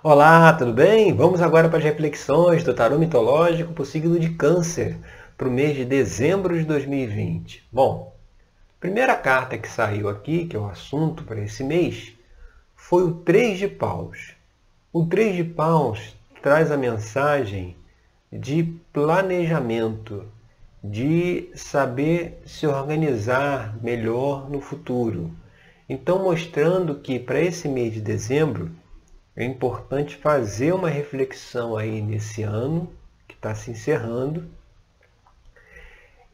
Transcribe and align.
Olá, 0.00 0.52
tudo 0.52 0.72
bem? 0.72 1.12
Vamos 1.12 1.42
agora 1.42 1.68
para 1.68 1.78
as 1.78 1.84
reflexões 1.84 2.62
do 2.62 2.72
tarô 2.72 3.00
mitológico 3.00 3.72
para 3.72 3.82
o 3.82 3.84
signo 3.84 4.16
de 4.16 4.30
Câncer, 4.30 4.96
para 5.36 5.48
o 5.48 5.50
mês 5.50 5.74
de 5.74 5.84
dezembro 5.84 6.56
de 6.56 6.64
2020. 6.64 7.66
Bom, 7.72 8.14
a 8.76 8.80
primeira 8.80 9.16
carta 9.16 9.58
que 9.58 9.68
saiu 9.68 10.08
aqui, 10.08 10.46
que 10.46 10.54
é 10.54 10.58
o 10.58 10.68
assunto 10.68 11.24
para 11.24 11.40
esse 11.40 11.64
mês, 11.64 12.12
foi 12.76 13.02
o 13.02 13.12
Três 13.12 13.58
de 13.58 13.66
Paus. 13.66 14.36
O 14.92 15.04
Três 15.04 15.34
de 15.34 15.42
Paus 15.42 16.16
traz 16.40 16.70
a 16.70 16.76
mensagem 16.76 17.76
de 18.32 18.62
planejamento, 18.92 20.26
de 20.82 21.50
saber 21.56 22.40
se 22.46 22.68
organizar 22.68 23.76
melhor 23.82 24.48
no 24.48 24.60
futuro. 24.60 25.32
Então, 25.88 26.22
mostrando 26.22 26.94
que 26.94 27.18
para 27.18 27.40
esse 27.40 27.66
mês 27.66 27.92
de 27.92 28.00
dezembro, 28.00 28.70
é 29.38 29.44
importante 29.44 30.16
fazer 30.16 30.74
uma 30.74 30.90
reflexão 30.90 31.76
aí 31.76 32.02
nesse 32.02 32.42
ano 32.42 32.92
que 33.28 33.36
está 33.36 33.54
se 33.54 33.70
encerrando 33.70 34.50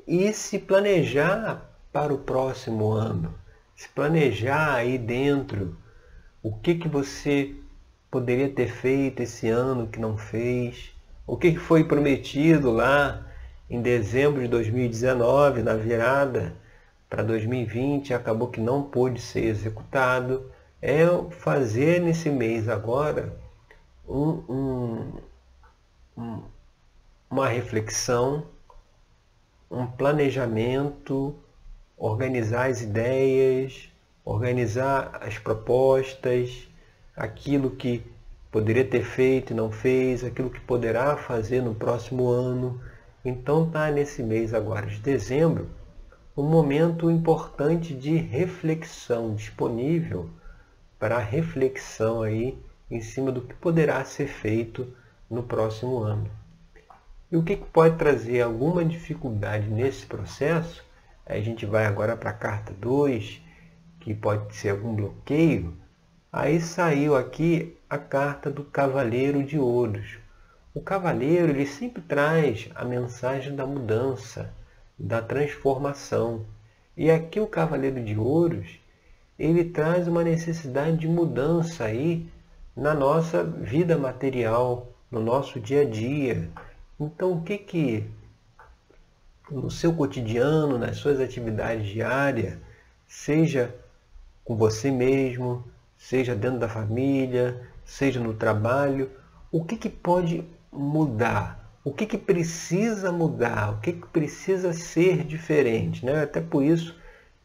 e 0.09 0.33
se 0.33 0.59
planejar 0.59 1.71
para 1.93 2.15
o 2.15 2.19
próximo 2.19 2.93
ano. 2.93 3.35
Se 3.77 3.91
planejar 3.91 4.77
aí 4.77 4.97
dentro 4.97 5.77
o 6.43 6.51
que, 6.51 6.77
que 6.77 6.89
você 6.89 7.55
poderia 8.11 8.49
ter 8.49 8.69
feito 8.69 9.23
esse 9.23 9.51
ano 9.51 9.87
que 9.87 10.01
não 10.01 10.17
fez, 10.17 10.91
o 11.27 11.37
que, 11.37 11.53
que 11.53 11.59
foi 11.59 11.85
prometido 11.85 12.71
lá 12.71 13.27
em 13.69 13.83
dezembro 13.83 14.41
de 14.41 14.49
2019, 14.49 15.63
na 15.63 15.75
virada 15.75 16.57
para 17.11 17.23
2020, 17.23 18.15
acabou 18.15 18.49
que 18.49 18.63
não 18.63 18.83
pôde 18.83 19.21
ser 19.21 19.45
executado 19.45 20.54
é 20.87 21.07
fazer 21.31 21.99
nesse 21.99 22.29
mês 22.29 22.69
agora 22.69 23.35
um, 24.07 24.29
um, 24.47 25.13
um, 26.15 26.43
uma 27.31 27.49
reflexão, 27.49 28.45
um 29.71 29.87
planejamento, 29.87 31.35
organizar 31.97 32.69
as 32.69 32.83
ideias, 32.83 33.89
organizar 34.27 35.21
as 35.23 35.39
propostas, 35.39 36.69
aquilo 37.17 37.71
que 37.71 38.05
poderia 38.53 38.85
ter 38.85 39.05
feito 39.05 39.55
e 39.55 39.57
não 39.57 39.73
fez, 39.73 40.23
aquilo 40.23 40.51
que 40.51 40.61
poderá 40.61 41.17
fazer 41.17 41.63
no 41.63 41.75
próximo 41.75 42.29
ano. 42.29 42.79
Então 43.25 43.65
está 43.65 43.91
nesse 43.91 44.23
mês 44.23 44.53
agora 44.53 44.85
de 44.87 44.99
dezembro 44.99 45.67
um 46.37 46.43
momento 46.43 47.11
importante 47.11 47.95
de 47.95 48.17
reflexão 48.17 49.35
disponível 49.35 50.29
para 50.99 51.19
reflexão 51.19 52.23
aí 52.23 52.59
em 52.91 53.01
cima 53.01 53.33
do 53.33 53.43
que 53.43 53.55
poderá 53.55 54.05
ser 54.05 54.27
feito 54.27 54.95
no 55.29 55.43
próximo 55.43 55.99
ano. 55.99 56.31
E 57.31 57.37
o 57.37 57.43
que 57.43 57.57
pode 57.57 57.97
trazer 57.97 58.43
alguma 58.43 58.85
dificuldade 58.85 59.69
nesse 59.69 60.07
processo? 60.07 60.85
A 61.27 61.41
gente 61.41 61.67
vai 61.67 61.87
agora 61.87 62.17
para 62.17 62.31
a 62.31 62.35
carta 62.35 62.73
2, 62.75 63.41
que 64.01 64.15
pode 64.15 64.55
ser 64.55 64.71
algum 64.71 64.95
bloqueio. 64.95 65.77
Aí 66.33 66.61
saiu 66.61 67.17
aqui 67.17 67.77
a 67.89 67.99
carta 67.99 68.51
do 68.51 68.63
Cavaleiro 68.63 69.43
de 69.43 69.59
Ouros. 69.59 70.19
O 70.75 70.81
Cavaleiro 70.81 71.51
ele 71.51 71.67
sempre 71.67 72.03
traz 72.03 72.69
a 72.75 72.85
mensagem 72.85 73.57
da 73.57 73.67
mudança, 73.67 74.53
da 74.99 75.23
transformação. 75.23 76.45
E 76.97 77.11
aqui 77.11 77.41
o 77.41 77.47
Cavaleiro 77.47 78.03
de 78.05 78.17
Ouros 78.17 78.79
ele 79.39 79.65
traz 79.65 80.07
uma 80.07 80.23
necessidade 80.23 80.99
de 80.99 81.09
mudança 81.09 81.85
aí 81.85 82.27
na 82.77 82.95
nossa 82.95 83.43
vida 83.45 83.97
material, 83.97 84.93
no 85.11 85.21
nosso 85.21 85.61
dia 85.61 85.83
a 85.83 85.85
dia. 85.85 86.49
Então, 86.99 87.33
o 87.33 87.43
que 87.43 87.59
que 87.59 88.05
no 89.51 89.71
seu 89.71 89.93
cotidiano, 89.93 90.79
nas 90.79 90.97
suas 90.97 91.21
atividades 91.21 91.87
diárias, 91.87 92.59
seja 93.07 93.75
com 94.45 94.57
você 94.57 94.91
mesmo, 94.91 95.65
seja 95.97 96.35
dentro 96.35 96.59
da 96.59 96.69
família, 96.69 97.61
seja 97.85 98.21
no 98.21 98.35
trabalho, 98.35 99.11
o 99.51 99.65
que 99.65 99.77
que 99.77 99.89
pode 99.89 100.45
mudar? 100.73 101.71
O 101.85 101.93
que 101.93 102.07
que 102.07 102.19
precisa 102.19 103.13
mudar? 103.13 103.75
O 103.75 103.81
que 103.81 103.93
que 103.93 104.07
precisa 104.09 104.73
ser 104.73 105.25
diferente? 105.25 106.05
Né? 106.05 106.23
Até 106.23 106.41
por 106.41 106.63
isso 106.63 106.95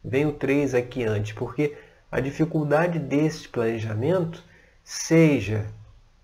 vem 0.02 0.26
o 0.26 0.32
3 0.32 0.74
aqui 0.74 1.04
antes, 1.04 1.32
porque 1.32 1.76
a 2.10 2.20
dificuldade 2.20 2.98
desse 2.98 3.48
planejamento 3.48 4.42
seja 4.82 5.66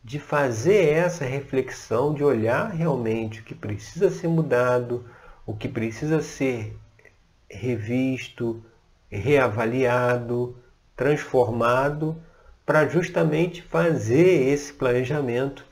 de 0.03 0.19
fazer 0.19 0.88
essa 0.91 1.25
reflexão, 1.25 2.15
de 2.15 2.22
olhar 2.22 2.70
realmente 2.70 3.41
o 3.41 3.44
que 3.44 3.54
precisa 3.54 4.09
ser 4.10 4.28
mudado, 4.28 5.04
o 5.44 5.54
que 5.54 5.69
precisa 5.69 6.22
ser 6.22 6.76
revisto, 7.50 8.62
reavaliado, 9.10 10.56
transformado, 10.97 12.16
para 12.65 12.88
justamente 12.88 13.62
fazer 13.62 14.48
esse 14.48 14.72
planejamento 14.72 15.65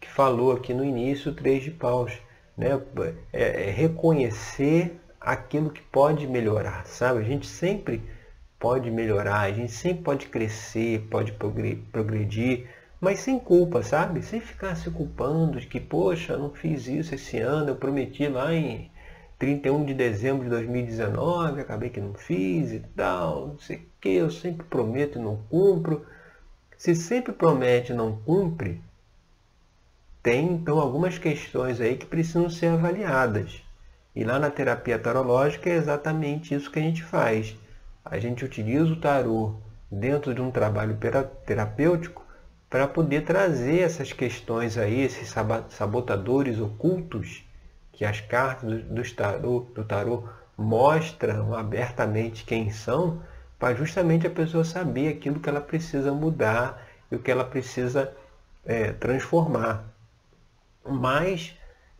que 0.00 0.08
falou 0.08 0.52
aqui 0.52 0.72
no 0.72 0.84
início 0.84 1.32
o 1.32 1.34
Três 1.34 1.64
de 1.64 1.70
Paus. 1.70 2.12
Né? 2.56 2.80
É, 3.32 3.68
é 3.68 3.70
reconhecer 3.70 5.00
aquilo 5.26 5.70
que 5.70 5.82
pode 5.82 6.24
melhorar, 6.24 6.86
sabe? 6.86 7.18
A 7.18 7.24
gente 7.24 7.48
sempre 7.48 8.00
pode 8.60 8.92
melhorar, 8.92 9.40
a 9.40 9.50
gente 9.50 9.72
sempre 9.72 10.04
pode 10.04 10.26
crescer, 10.28 11.00
pode 11.10 11.32
progredir, 11.32 12.70
mas 13.00 13.18
sem 13.18 13.36
culpa, 13.36 13.82
sabe? 13.82 14.22
Sem 14.22 14.40
ficar 14.40 14.76
se 14.76 14.88
culpando 14.88 15.60
de 15.60 15.66
que, 15.66 15.80
poxa, 15.80 16.36
não 16.36 16.50
fiz 16.50 16.86
isso 16.86 17.12
esse 17.12 17.38
ano, 17.40 17.70
eu 17.70 17.76
prometi 17.76 18.28
lá 18.28 18.54
em 18.54 18.88
31 19.36 19.84
de 19.84 19.94
dezembro 19.94 20.44
de 20.44 20.50
2019, 20.50 21.60
acabei 21.60 21.90
que 21.90 22.00
não 22.00 22.14
fiz 22.14 22.70
e 22.70 22.78
tal, 22.94 23.48
não 23.48 23.58
sei 23.58 23.78
o 23.78 23.86
que, 24.00 24.10
eu 24.10 24.30
sempre 24.30 24.64
prometo 24.64 25.18
e 25.18 25.22
não 25.22 25.38
cumpro. 25.50 26.06
Se 26.78 26.94
sempre 26.94 27.32
promete 27.32 27.90
e 27.90 27.96
não 27.96 28.16
cumpre, 28.18 28.80
tem 30.22 30.52
então 30.52 30.78
algumas 30.78 31.18
questões 31.18 31.80
aí 31.80 31.96
que 31.96 32.06
precisam 32.06 32.48
ser 32.48 32.68
avaliadas. 32.68 33.65
E 34.16 34.24
lá 34.24 34.38
na 34.38 34.48
terapia 34.48 34.98
tarológica 34.98 35.68
é 35.68 35.74
exatamente 35.74 36.54
isso 36.54 36.70
que 36.70 36.78
a 36.78 36.82
gente 36.82 37.04
faz. 37.04 37.54
A 38.02 38.18
gente 38.18 38.46
utiliza 38.46 38.90
o 38.90 38.96
tarô 38.96 39.56
dentro 39.90 40.34
de 40.34 40.40
um 40.40 40.50
trabalho 40.50 40.98
terapêutico 41.44 42.24
para 42.70 42.88
poder 42.88 43.24
trazer 43.24 43.80
essas 43.80 44.14
questões 44.14 44.78
aí, 44.78 45.02
esses 45.02 45.28
sabotadores 45.68 46.58
ocultos 46.58 47.44
que 47.92 48.06
as 48.06 48.18
cartas 48.20 48.82
do 48.84 49.14
tarô, 49.14 49.66
do 49.74 49.84
tarô 49.84 50.26
mostram 50.56 51.54
abertamente 51.54 52.44
quem 52.44 52.70
são, 52.70 53.20
para 53.58 53.74
justamente 53.74 54.26
a 54.26 54.30
pessoa 54.30 54.64
saber 54.64 55.08
aquilo 55.08 55.40
que 55.40 55.48
ela 55.48 55.60
precisa 55.60 56.10
mudar 56.10 56.82
e 57.10 57.16
o 57.16 57.18
que 57.18 57.30
ela 57.30 57.44
precisa 57.44 58.10
é, 58.64 58.92
transformar. 58.92 59.84
Mas 60.84 61.54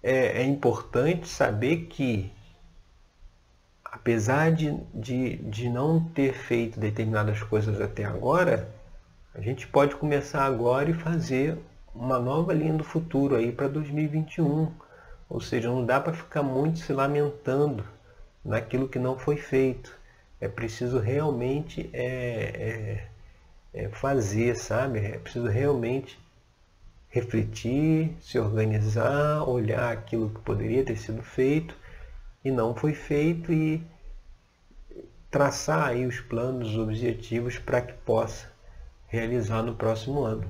é, 0.07 0.43
é 0.43 0.45
importante 0.45 1.27
saber 1.27 1.87
que, 1.87 2.31
apesar 3.85 4.53
de, 4.53 4.73
de, 4.95 5.37
de 5.39 5.69
não 5.69 6.01
ter 6.01 6.33
feito 6.33 6.79
determinadas 6.79 7.43
coisas 7.43 7.81
até 7.81 8.05
agora, 8.05 8.73
a 9.35 9.41
gente 9.41 9.67
pode 9.67 9.97
começar 9.97 10.45
agora 10.45 10.89
e 10.89 10.95
fazer 10.95 11.59
uma 11.93 12.21
nova 12.21 12.55
linha 12.55 12.75
do 12.75 12.85
futuro 12.85 13.35
aí 13.35 13.51
para 13.51 13.67
2021. 13.67 14.73
Ou 15.29 15.41
seja, 15.41 15.69
não 15.69 15.85
dá 15.85 16.01
para 16.01 16.13
ficar 16.13 16.45
muito 16.45 16.79
se 16.79 16.93
lamentando 16.93 17.85
naquilo 18.45 18.89
que 18.89 19.01
não 19.01 19.19
foi 19.19 19.37
feito. 19.37 19.99
É 20.41 20.47
preciso 20.47 21.01
realmente 21.01 21.91
é, 21.93 23.09
é, 23.75 23.83
é 23.87 23.89
fazer, 23.89 24.55
sabe? 24.55 25.01
É 25.01 25.19
preciso 25.19 25.49
realmente 25.49 26.17
refletir, 27.17 28.15
se 28.21 28.39
organizar, 28.39 29.49
olhar 29.49 29.91
aquilo 29.91 30.29
que 30.29 30.41
poderia 30.41 30.85
ter 30.85 30.97
sido 30.97 31.23
feito 31.23 31.75
e 32.45 32.51
não 32.51 32.75
foi 32.75 32.93
feito 32.93 33.51
e 33.51 33.83
traçar 35.31 35.89
aí 35.89 36.05
os 36.05 36.21
planos, 36.21 36.69
os 36.69 36.79
objetivos 36.79 37.59
para 37.59 37.81
que 37.81 37.95
possa 38.05 38.47
realizar 39.07 39.63
no 39.63 39.75
próximo 39.75 40.25
ano. 40.25 40.45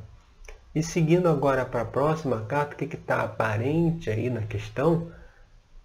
E 0.74 0.82
seguindo 0.82 1.28
agora 1.28 1.64
para 1.64 1.82
a 1.82 1.86
próxima 1.86 2.44
carta, 2.46 2.74
o 2.74 2.76
que 2.76 2.96
está 2.96 3.22
aparente 3.22 4.10
aí 4.10 4.28
na 4.28 4.42
questão? 4.42 5.12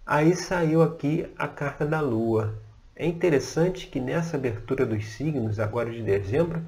Aí 0.04 0.34
saiu 0.34 0.82
aqui 0.82 1.32
a 1.38 1.46
carta 1.46 1.86
da 1.86 2.00
Lua. 2.00 2.58
É 2.96 3.06
interessante 3.06 3.86
que 3.86 4.00
nessa 4.00 4.36
abertura 4.36 4.84
dos 4.84 5.06
signos, 5.12 5.60
agora 5.60 5.90
de 5.90 6.02
dezembro, 6.02 6.60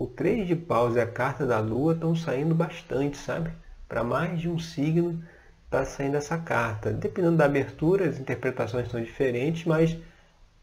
o 0.00 0.06
3 0.06 0.48
de 0.48 0.56
paus 0.56 0.96
e 0.96 1.00
a 1.00 1.06
carta 1.06 1.46
da 1.46 1.60
lua 1.60 1.92
estão 1.92 2.16
saindo 2.16 2.54
bastante, 2.54 3.18
sabe? 3.18 3.50
Para 3.86 4.02
mais 4.02 4.40
de 4.40 4.48
um 4.48 4.58
signo 4.58 5.22
está 5.66 5.84
saindo 5.84 6.16
essa 6.16 6.38
carta. 6.38 6.90
Dependendo 6.90 7.36
da 7.36 7.44
abertura, 7.44 8.08
as 8.08 8.18
interpretações 8.18 8.90
são 8.90 8.98
diferentes, 8.98 9.66
mas 9.66 9.98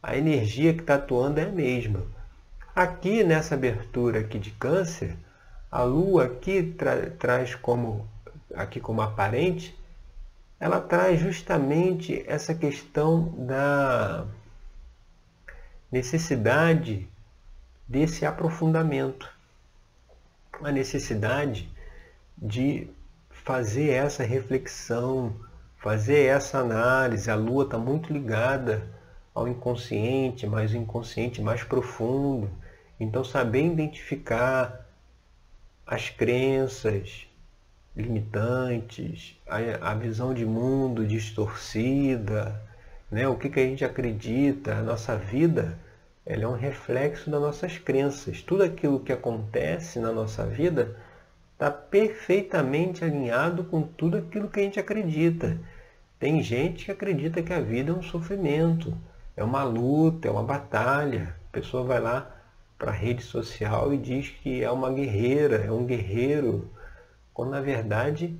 a 0.02 0.18
energia 0.18 0.74
que 0.74 0.80
está 0.80 0.96
atuando 0.96 1.40
é 1.40 1.44
a 1.44 1.52
mesma. 1.52 2.02
Aqui 2.76 3.24
nessa 3.24 3.54
abertura 3.54 4.22
aqui 4.22 4.40
de 4.40 4.50
câncer, 4.50 5.16
A 5.70 5.84
lua 5.84 6.26
aqui 6.26 6.74
tra 6.76 7.12
traz 7.12 7.54
como 7.54 8.08
aqui 8.56 8.80
como 8.80 9.02
aparente, 9.04 9.78
ela 10.60 10.82
traz 10.82 11.20
justamente 11.20 12.24
essa 12.26 12.56
questão 12.56 13.32
da 13.38 14.26
necessidade 15.92 17.08
desse 17.88 18.26
aprofundamento, 18.26 19.30
a 20.62 20.72
necessidade 20.72 21.72
de 22.38 22.90
fazer 23.30 23.92
essa 23.92 24.24
reflexão, 24.24 25.36
fazer 25.78 26.26
essa 26.26 26.60
análise. 26.60 27.32
A 27.32 27.36
lua 27.36 27.64
está 27.64 27.78
muito 27.78 28.12
ligada 28.12 28.86
ao 29.34 29.48
inconsciente, 29.48 30.46
mas 30.46 30.74
o 30.74 30.78
inconsciente 30.78 31.42
mais 31.42 31.64
profundo. 31.64 32.50
Então, 33.00 33.24
saber 33.24 33.66
identificar 33.66 34.86
as 35.86 36.10
crenças 36.10 37.28
limitantes, 37.96 39.40
a, 39.48 39.92
a 39.92 39.94
visão 39.96 40.34
de 40.34 40.46
mundo 40.46 41.06
distorcida, 41.06 42.62
né? 43.10 43.28
o 43.28 43.38
que, 43.38 43.50
que 43.50 43.60
a 43.60 43.64
gente 43.64 43.86
acredita, 43.86 44.76
a 44.76 44.82
nossa 44.82 45.16
vida 45.16 45.80
ela 46.28 46.44
é 46.44 46.48
um 46.48 46.58
reflexo 46.58 47.30
das 47.30 47.42
nossas 47.42 47.78
crenças. 47.78 48.42
Tudo 48.42 48.62
aquilo 48.62 49.00
que 49.00 49.14
acontece 49.14 49.98
na 49.98 50.12
nossa 50.12 50.46
vida 50.46 50.98
está 51.54 51.72
perfeitamente 51.72 53.04
alinhado 53.04 53.64
com 53.64 53.82
tudo 53.82 54.18
aquilo 54.18 54.50
que 54.50 54.60
a 54.60 54.64
gente 54.64 54.78
acredita. 54.78 55.58
Tem 56.20 56.44
gente 56.44 56.84
que 56.84 56.92
acredita 56.92 57.42
que 57.42 57.54
a 57.54 57.62
vida 57.62 57.92
é 57.92 57.96
um 57.96 58.02
sofrimento, 58.02 58.94
é 59.38 59.44
uma 59.44 59.64
luta, 59.64 60.28
é 60.28 60.32
uma 60.32 60.44
batalha. 60.44 61.34
A 61.48 61.54
pessoa 61.54 61.86
vai 61.86 62.02
lá 62.02 62.30
para 62.78 62.92
a 62.92 62.94
rede 62.94 63.24
social 63.24 63.94
e 63.94 63.98
diz 63.98 64.30
que 64.30 64.62
é 64.62 64.70
uma 64.70 64.92
guerreira, 64.92 65.64
é 65.64 65.72
um 65.72 65.86
guerreiro, 65.86 66.70
quando 67.34 67.52
na 67.52 67.62
verdade 67.62 68.38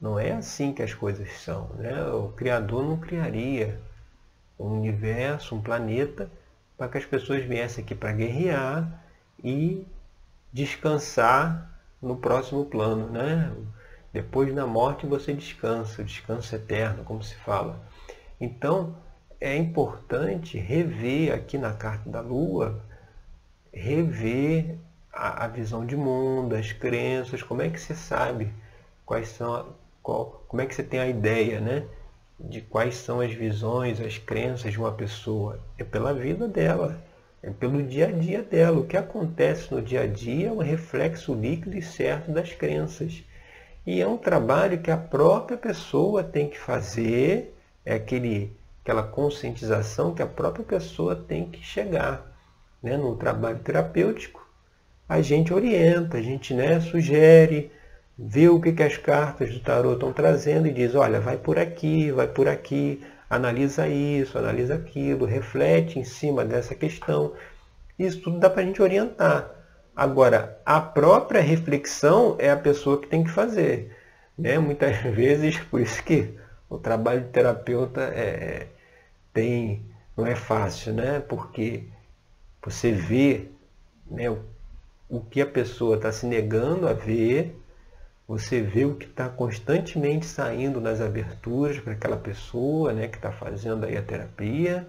não 0.00 0.18
é 0.18 0.32
assim 0.32 0.72
que 0.72 0.82
as 0.82 0.92
coisas 0.92 1.30
são. 1.34 1.68
Né? 1.76 2.04
O 2.06 2.30
Criador 2.30 2.84
não 2.84 2.96
criaria 2.96 3.80
um 4.58 4.80
universo, 4.80 5.54
um 5.54 5.62
planeta, 5.62 6.28
para 6.82 6.88
que 6.88 6.98
as 6.98 7.06
pessoas 7.06 7.44
viessem 7.44 7.84
aqui 7.84 7.94
para 7.94 8.10
guerrear 8.10 9.04
e 9.38 9.86
descansar 10.52 11.70
no 12.02 12.16
próximo 12.16 12.64
plano, 12.64 13.08
né? 13.08 13.52
Depois 14.12 14.52
da 14.52 14.66
morte 14.66 15.06
você 15.06 15.32
descansa, 15.32 16.02
o 16.02 16.04
descanso 16.04 16.52
eterno, 16.56 17.04
como 17.04 17.22
se 17.22 17.36
fala. 17.36 17.80
Então, 18.40 18.96
é 19.40 19.56
importante 19.56 20.58
rever 20.58 21.32
aqui 21.32 21.56
na 21.56 21.72
carta 21.72 22.10
da 22.10 22.20
Lua, 22.20 22.82
rever 23.72 24.76
a, 25.12 25.44
a 25.44 25.46
visão 25.46 25.86
de 25.86 25.96
mundo, 25.96 26.56
as 26.56 26.72
crenças, 26.72 27.44
como 27.44 27.62
é 27.62 27.70
que 27.70 27.78
você 27.78 27.94
sabe 27.94 28.52
quais 29.06 29.28
são, 29.28 29.68
qual, 30.02 30.42
como 30.48 30.60
é 30.60 30.66
que 30.66 30.74
você 30.74 30.82
tem 30.82 30.98
a 30.98 31.06
ideia, 31.06 31.60
né? 31.60 31.86
De 32.38 32.60
quais 32.60 32.96
são 32.96 33.20
as 33.20 33.32
visões, 33.32 34.00
as 34.00 34.18
crenças 34.18 34.72
de 34.72 34.78
uma 34.78 34.92
pessoa. 34.92 35.60
É 35.78 35.84
pela 35.84 36.12
vida 36.12 36.48
dela 36.48 37.02
é 37.42 37.50
pelo 37.50 37.82
dia 37.82 38.06
a 38.06 38.12
dia 38.12 38.40
dela. 38.40 38.78
O 38.78 38.86
que 38.86 38.96
acontece 38.96 39.74
no 39.74 39.82
dia 39.82 40.02
a 40.02 40.06
dia 40.06 40.48
é 40.48 40.52
um 40.52 40.58
reflexo 40.58 41.34
líquido 41.34 41.76
e 41.76 41.82
certo 41.82 42.30
das 42.30 42.52
crenças. 42.52 43.24
E 43.84 44.00
é 44.00 44.06
um 44.06 44.16
trabalho 44.16 44.80
que 44.80 44.92
a 44.92 44.96
própria 44.96 45.58
pessoa 45.58 46.22
tem 46.22 46.48
que 46.48 46.58
fazer, 46.58 47.52
é 47.84 47.94
aquele, 47.94 48.56
aquela 48.82 49.02
conscientização 49.02 50.14
que 50.14 50.22
a 50.22 50.26
própria 50.26 50.64
pessoa 50.64 51.16
tem 51.16 51.50
que 51.50 51.60
chegar. 51.64 52.32
Né? 52.80 52.96
No 52.96 53.16
trabalho 53.16 53.58
terapêutico, 53.58 54.46
a 55.08 55.20
gente 55.20 55.52
orienta, 55.52 56.18
a 56.18 56.22
gente 56.22 56.54
né, 56.54 56.78
sugere, 56.80 57.72
vê 58.18 58.48
o 58.48 58.60
que, 58.60 58.72
que 58.72 58.82
as 58.82 58.96
cartas 58.96 59.52
do 59.52 59.60
tarot 59.60 59.94
estão 59.94 60.12
trazendo 60.12 60.66
e 60.68 60.72
diz, 60.72 60.94
olha, 60.94 61.20
vai 61.20 61.36
por 61.36 61.58
aqui, 61.58 62.10
vai 62.10 62.28
por 62.28 62.48
aqui, 62.48 63.02
analisa 63.28 63.88
isso, 63.88 64.38
analisa 64.38 64.74
aquilo, 64.74 65.24
reflete 65.24 65.98
em 65.98 66.04
cima 66.04 66.44
dessa 66.44 66.74
questão. 66.74 67.32
Isso 67.98 68.20
tudo 68.20 68.38
dá 68.38 68.50
para 68.50 68.62
a 68.62 68.66
gente 68.66 68.82
orientar. 68.82 69.50
Agora, 69.94 70.60
a 70.64 70.80
própria 70.80 71.40
reflexão 71.40 72.36
é 72.38 72.50
a 72.50 72.56
pessoa 72.56 73.00
que 73.00 73.06
tem 73.06 73.24
que 73.24 73.30
fazer. 73.30 73.96
Né? 74.36 74.58
Muitas 74.58 74.96
vezes, 75.14 75.58
por 75.58 75.80
isso 75.80 76.02
que 76.04 76.34
o 76.68 76.78
trabalho 76.78 77.22
de 77.22 77.28
terapeuta 77.28 78.02
é, 78.02 78.66
tem, 79.32 79.82
não 80.16 80.26
é 80.26 80.34
fácil, 80.34 80.94
né? 80.94 81.20
porque 81.20 81.84
você 82.62 82.92
vê 82.92 83.48
né, 84.10 84.30
o, 84.30 84.38
o 85.08 85.20
que 85.20 85.40
a 85.40 85.46
pessoa 85.46 85.96
está 85.96 86.12
se 86.12 86.26
negando 86.26 86.88
a 86.88 86.92
ver, 86.92 87.56
você 88.32 88.62
vê 88.62 88.86
o 88.86 88.94
que 88.94 89.04
está 89.04 89.28
constantemente 89.28 90.24
saindo 90.24 90.80
nas 90.80 91.02
aberturas 91.02 91.78
para 91.78 91.92
aquela 91.92 92.16
pessoa 92.16 92.90
né, 92.90 93.06
que 93.06 93.16
está 93.16 93.30
fazendo 93.30 93.84
aí 93.84 93.94
a 93.94 94.02
terapia 94.02 94.88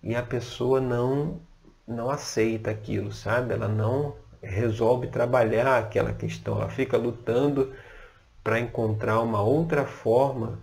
e 0.00 0.14
a 0.14 0.22
pessoa 0.22 0.80
não, 0.80 1.40
não 1.84 2.08
aceita 2.08 2.70
aquilo, 2.70 3.10
sabe? 3.10 3.52
Ela 3.52 3.66
não 3.66 4.14
resolve 4.40 5.08
trabalhar 5.08 5.78
aquela 5.78 6.12
questão, 6.12 6.58
ela 6.58 6.68
fica 6.68 6.96
lutando 6.96 7.74
para 8.44 8.60
encontrar 8.60 9.18
uma 9.18 9.42
outra 9.42 9.84
forma 9.84 10.56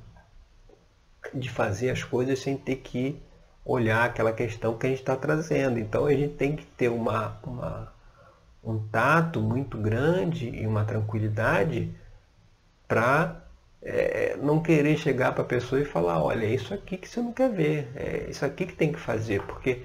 de 1.33 1.49
fazer 1.49 1.89
as 1.89 2.05
coisas 2.05 2.39
sem 2.39 2.55
ter 2.55 2.77
que 2.77 3.21
olhar 3.65 4.05
aquela 4.05 4.31
questão 4.31 4.77
que 4.77 4.87
a 4.87 4.89
gente 4.89 4.99
está 4.99 5.17
trazendo. 5.17 5.77
Então 5.77 6.05
a 6.05 6.13
gente 6.13 6.35
tem 6.35 6.55
que 6.55 6.65
ter 6.67 6.87
uma, 6.87 7.37
uma 7.43 7.91
um 8.63 8.79
tato 8.87 9.41
muito 9.41 9.77
grande 9.77 10.49
e 10.49 10.67
uma 10.67 10.83
tranquilidade 10.83 11.91
para 12.87 13.43
é, 13.81 14.37
não 14.41 14.61
querer 14.61 14.97
chegar 14.97 15.33
para 15.33 15.43
a 15.43 15.47
pessoa 15.47 15.81
e 15.81 15.85
falar, 15.85 16.23
olha, 16.23 16.45
é 16.45 16.53
isso 16.53 16.73
aqui 16.73 16.97
que 16.97 17.07
você 17.07 17.21
não 17.21 17.33
quer 17.33 17.51
ver, 17.51 17.89
é 17.95 18.27
isso 18.29 18.45
aqui 18.45 18.65
que 18.65 18.75
tem 18.75 18.91
que 18.91 18.99
fazer, 18.99 19.41
porque 19.43 19.83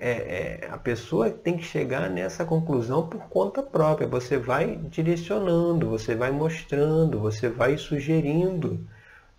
é, 0.00 0.60
é, 0.62 0.68
a 0.70 0.78
pessoa 0.78 1.30
tem 1.30 1.56
que 1.56 1.64
chegar 1.64 2.08
nessa 2.08 2.44
conclusão 2.44 3.08
por 3.08 3.20
conta 3.28 3.62
própria. 3.62 4.06
Você 4.06 4.38
vai 4.38 4.76
direcionando, 4.76 5.88
você 5.88 6.14
vai 6.14 6.30
mostrando, 6.30 7.18
você 7.18 7.48
vai 7.48 7.76
sugerindo, 7.76 8.86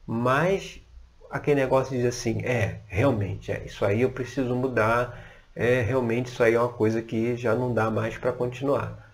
mas 0.06 0.82
aquele 1.30 1.62
negócio 1.62 1.96
diz 1.96 2.06
assim, 2.06 2.42
é, 2.44 2.82
realmente, 2.88 3.52
é, 3.52 3.64
isso 3.66 3.86
aí 3.86 4.02
eu 4.02 4.12
preciso 4.12 4.56
mudar, 4.56 5.29
é 5.62 5.82
realmente 5.82 6.28
isso 6.28 6.42
aí 6.42 6.54
é 6.54 6.60
uma 6.60 6.72
coisa 6.72 7.02
que 7.02 7.36
já 7.36 7.54
não 7.54 7.74
dá 7.74 7.92
mais 7.92 8.18
para 8.18 8.32
continuar. 8.32 9.12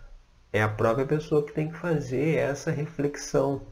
É 0.53 0.61
a 0.61 0.69
própria 0.69 1.03
pessoa 1.03 1.43
que 1.43 1.51
tem 1.51 1.69
que 1.71 1.75
fazer 1.75 2.35
essa 2.35 2.69
reflexão. 2.69 3.63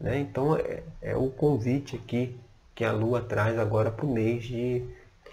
Né? 0.00 0.20
Então 0.20 0.56
é, 0.56 0.82
é, 1.02 1.14
o 1.14 1.28
convite 1.28 1.96
aqui 1.96 2.34
que 2.74 2.82
a 2.82 2.92
Lua 2.92 3.20
traz 3.20 3.58
agora 3.58 3.90
para 3.90 4.06
o 4.06 4.10
mês 4.10 4.44
de, 4.44 4.82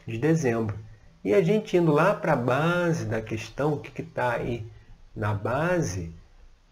de 0.05 0.17
dezembro. 0.17 0.77
E 1.23 1.33
a 1.33 1.41
gente 1.41 1.77
indo 1.77 1.93
lá 1.93 2.13
para 2.13 2.33
a 2.33 2.35
base 2.35 3.05
da 3.05 3.21
questão, 3.21 3.75
o 3.75 3.79
que 3.79 4.01
está 4.01 4.33
aí 4.33 4.67
na 5.15 5.33
base, 5.33 6.13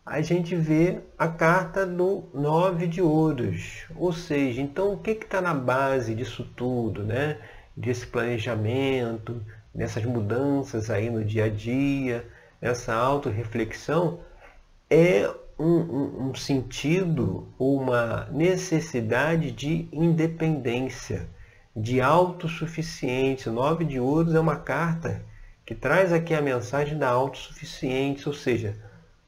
a 0.05 0.19
gente 0.19 0.53
vê 0.53 0.99
a 1.17 1.29
carta 1.29 1.85
do 1.85 2.25
nove 2.33 2.88
de 2.88 3.01
ouros. 3.01 3.85
Ou 3.95 4.11
seja, 4.11 4.61
então 4.61 4.91
o 4.91 4.97
que 4.97 5.11
está 5.11 5.39
na 5.39 5.53
base 5.53 6.13
disso 6.13 6.43
tudo, 6.57 7.05
né? 7.05 7.38
Desse 7.73 8.05
planejamento, 8.05 9.41
nessas 9.73 10.03
mudanças 10.05 10.89
aí 10.89 11.09
no 11.09 11.23
dia 11.23 11.45
a 11.45 11.49
dia, 11.49 12.25
essa 12.61 12.93
autorreflexão, 12.93 14.19
é 14.89 15.29
um, 15.57 15.65
um, 15.65 16.29
um 16.29 16.35
sentido, 16.35 17.47
uma 17.57 18.27
necessidade 18.31 19.51
de 19.51 19.88
independência, 19.91 21.27
de 21.75 22.01
autossuficiência. 22.01 23.51
Nove 23.51 23.85
de 23.85 23.99
ouros 23.99 24.33
é 24.33 24.39
uma 24.39 24.55
carta 24.55 25.21
que 25.65 25.75
traz 25.75 26.11
aqui 26.11 26.33
a 26.33 26.41
mensagem 26.41 26.97
da 26.97 27.09
autossuficiência, 27.09 28.27
ou 28.27 28.33
seja, 28.33 28.75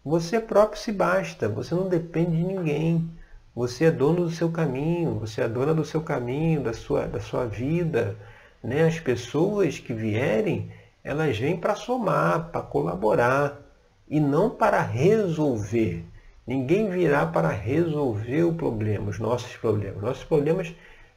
você 0.03 0.39
próprio 0.39 0.81
se 0.81 0.91
basta, 0.91 1.47
você 1.47 1.75
não 1.75 1.87
depende 1.87 2.35
de 2.37 2.43
ninguém. 2.43 3.07
Você 3.53 3.85
é 3.85 3.91
dono 3.91 4.23
do 4.23 4.31
seu 4.31 4.49
caminho, 4.49 5.19
você 5.19 5.41
é 5.41 5.47
dona 5.47 5.73
do 5.73 5.83
seu 5.83 6.01
caminho, 6.01 6.63
da 6.63 6.73
sua, 6.73 7.05
da 7.05 7.19
sua 7.19 7.45
vida, 7.45 8.15
né? 8.63 8.83
As 8.83 8.99
pessoas 8.99 9.79
que 9.79 9.93
vierem, 9.93 10.71
elas 11.03 11.37
vêm 11.37 11.57
para 11.57 11.75
somar, 11.75 12.51
para 12.51 12.61
colaborar 12.61 13.59
e 14.07 14.19
não 14.19 14.49
para 14.49 14.81
resolver. 14.81 16.05
Ninguém 16.45 16.89
virá 16.89 17.25
para 17.25 17.49
resolver 17.49 18.43
o 18.43 18.53
problema, 18.53 19.09
os 19.09 19.19
nossos 19.19 19.55
problemas. 19.57 20.01
Nossos 20.01 20.23
problemas, 20.23 20.73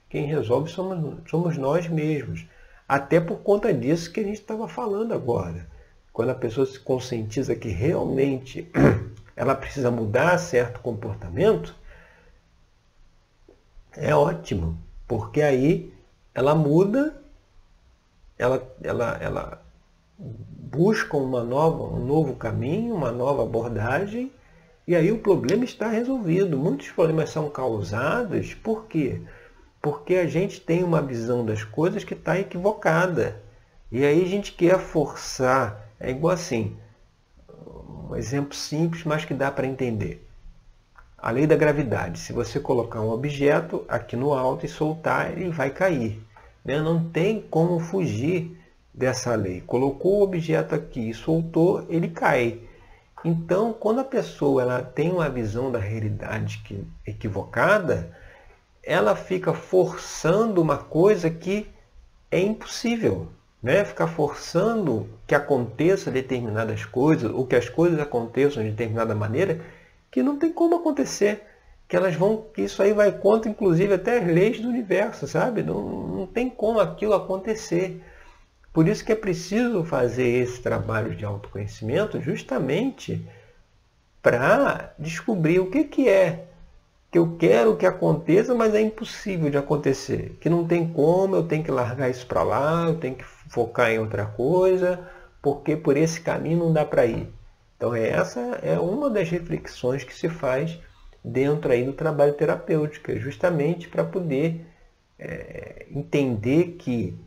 quem 0.09 0.27
resolve 0.27 0.71
somos, 0.71 1.29
somos 1.29 1.57
nós 1.57 1.89
mesmos. 1.89 2.47
Até 2.89 3.21
por 3.21 3.39
conta 3.39 3.73
disso 3.73 4.13
que 4.13 4.21
a 4.21 4.25
gente 4.25 4.41
estava 4.41 4.69
falando 4.69 5.13
agora. 5.13 5.67
Quando 6.13 6.31
a 6.31 6.35
pessoa 6.35 6.67
se 6.67 6.79
conscientiza 6.79 7.57
que 7.57 7.69
realmente 7.69 8.71
ela 9.35 9.55
precisa 9.55 9.91
mudar 9.91 10.39
certo 10.39 10.81
comportamento, 10.81 11.75
é 13.97 14.15
ótimo, 14.15 14.79
porque 15.09 15.41
aí 15.43 15.93
ela 16.35 16.55
muda 16.55 17.24
ela, 18.39 18.63
ela, 18.83 19.19
ela 19.21 19.63
buscam 20.19 21.19
uma 21.19 21.43
nova, 21.43 21.85
um 21.85 22.05
novo 22.05 22.35
caminho, 22.35 22.95
uma 22.95 23.13
nova 23.13 23.43
abordagem, 23.43 24.33
e 24.87 24.95
aí 24.95 25.11
o 25.11 25.19
problema 25.19 25.65
está 25.65 25.89
resolvido. 25.89 26.59
Muitos 26.59 26.91
problemas 26.91 27.31
são 27.31 27.49
causados 27.49 28.55
por 28.55 28.87
quê? 28.87 29.21
Porque 29.81 30.17
a 30.17 30.27
gente 30.27 30.61
tem 30.61 30.83
uma 30.83 31.01
visão 31.01 31.45
das 31.45 31.65
coisas 31.65 32.05
que 32.05 32.15
está 32.15 32.39
equivocada. 32.39 33.43
E 33.91 34.05
aí 34.05 34.23
a 34.23 34.27
gente 34.27 34.53
quer 34.53 34.79
forçar. 34.79 35.89
É 35.99 36.11
igual 36.11 36.35
assim, 36.35 36.77
um 38.11 38.17
exemplo 38.17 38.55
simples, 38.55 39.05
mas 39.05 39.25
que 39.25 39.33
dá 39.33 39.51
para 39.51 39.67
entender. 39.67 40.27
A 41.17 41.31
lei 41.31 41.47
da 41.47 41.57
gravidade. 41.57 42.19
Se 42.19 42.33
você 42.33 42.61
colocar 42.61 43.01
um 43.01 43.11
objeto 43.11 43.85
aqui 43.89 44.17
no 44.17 44.35
alto 44.35 44.67
e 44.67 44.69
soltar, 44.69 45.33
ele 45.33 45.51
vai 45.51 45.71
cair. 45.71 46.23
Né? 46.65 46.81
Não 46.81 47.05
tem 47.11 47.41
como 47.41 47.79
fugir 47.79 48.57
dessa 48.93 49.35
lei. 49.35 49.61
Colocou 49.61 50.21
o 50.21 50.23
objeto 50.23 50.75
aqui 50.75 51.11
e 51.11 51.15
soltou, 51.15 51.85
ele 51.89 52.09
cai. 52.09 52.61
Então, 53.25 53.73
quando 53.73 54.01
a 54.01 54.05
pessoa 54.05 54.63
ela 54.63 54.83
tem 54.83 55.11
uma 55.11 55.29
visão 55.29 55.73
da 55.73 55.79
realidade 55.79 56.63
que, 56.65 56.87
equivocada, 57.07 58.15
ela 58.83 59.17
fica 59.17 59.53
forçando 59.53 60.61
uma 60.61 60.77
coisa 60.77 61.31
que 61.31 61.67
é 62.31 62.41
impossível. 62.41 63.29
Né? 63.63 63.83
Ficar 63.85 64.09
forçando 64.09 65.09
que 65.27 65.35
aconteça 65.35 66.11
determinadas 66.11 66.85
coisas, 66.85 67.31
ou 67.31 67.47
que 67.47 67.57
as 67.57 67.69
coisas 67.69 67.99
aconteçam 67.99 68.63
de 68.63 68.71
determinada 68.71 69.15
maneira, 69.15 69.61
que 70.11 70.23
não 70.23 70.39
tem 70.39 70.53
como 70.53 70.77
acontecer. 70.77 71.43
Que 71.89 71.97
elas 71.97 72.15
vão. 72.15 72.47
que 72.55 72.63
isso 72.63 72.83
aí 72.83 72.93
vai 72.93 73.13
contra, 73.13 73.51
inclusive, 73.51 73.95
até 73.95 74.19
as 74.19 74.27
leis 74.27 74.61
do 74.61 74.69
universo, 74.69 75.27
sabe? 75.27 75.63
Não, 75.63 75.83
não 76.09 76.27
tem 76.27 76.49
como 76.49 76.81
aquilo 76.81 77.15
acontecer. 77.15 78.03
Por 78.73 78.89
isso 78.89 79.05
que 79.05 79.13
é 79.13 79.17
preciso 79.17 79.85
fazer 79.85 80.27
esse 80.27 80.61
trabalho 80.61 81.15
de 81.15 81.25
autoconhecimento 81.25 82.21
justamente 82.21 83.25
para 84.21 84.95
descobrir 84.99 85.61
o 85.61 85.71
que, 85.71 85.85
que 85.85 86.09
é 86.09 86.49
que 87.15 87.19
eu 87.19 87.37
quero 87.39 87.77
que 87.77 87.87
aconteça, 87.87 88.53
mas 88.57 88.75
é 88.75 88.81
impossível 88.81 89.49
de 89.49 89.57
acontecer. 89.57 90.37
Que 90.41 90.51
não 90.51 90.67
tem 90.67 90.85
como, 90.93 91.37
eu 91.37 91.45
tenho 91.45 91.63
que 91.63 91.71
largar 91.71 92.11
isso 92.11 92.27
para 92.27 92.43
lá, 92.43 92.87
eu 92.89 92.97
tenho 92.97 93.15
que 93.15 93.23
focar 93.23 93.93
em 93.93 94.01
outra 94.01 94.27
coisa, 94.27 95.09
porque 95.41 95.77
por 95.77 95.97
esse 95.97 96.21
caminho 96.21 96.59
não 96.59 96.73
dá 96.73 96.85
para 96.85 97.07
ir. 97.07 97.33
Então 97.77 97.95
essa 97.95 98.41
é 98.65 98.77
uma 98.81 99.09
das 99.09 99.31
reflexões 99.31 100.03
que 100.03 100.13
se 100.13 100.29
faz 100.29 100.77
dentro 101.25 101.73
aí 101.73 101.85
do 101.85 101.93
trabalho 101.93 102.35
terapêutico, 102.35 103.11
é 103.11 103.17
justamente 103.17 103.89
para 103.89 104.05
poder 104.05 104.67
é, 105.19 105.87
entender 105.91 106.77
que 106.79 107.19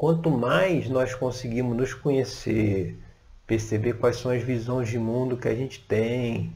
Quanto 0.00 0.30
mais 0.30 0.88
nós 0.88 1.14
conseguimos 1.14 1.76
nos 1.76 1.92
conhecer, 1.92 2.98
perceber 3.46 3.98
quais 3.98 4.16
são 4.16 4.30
as 4.30 4.42
visões 4.42 4.88
de 4.88 4.98
mundo 4.98 5.36
que 5.36 5.46
a 5.46 5.54
gente 5.54 5.84
tem, 5.84 6.54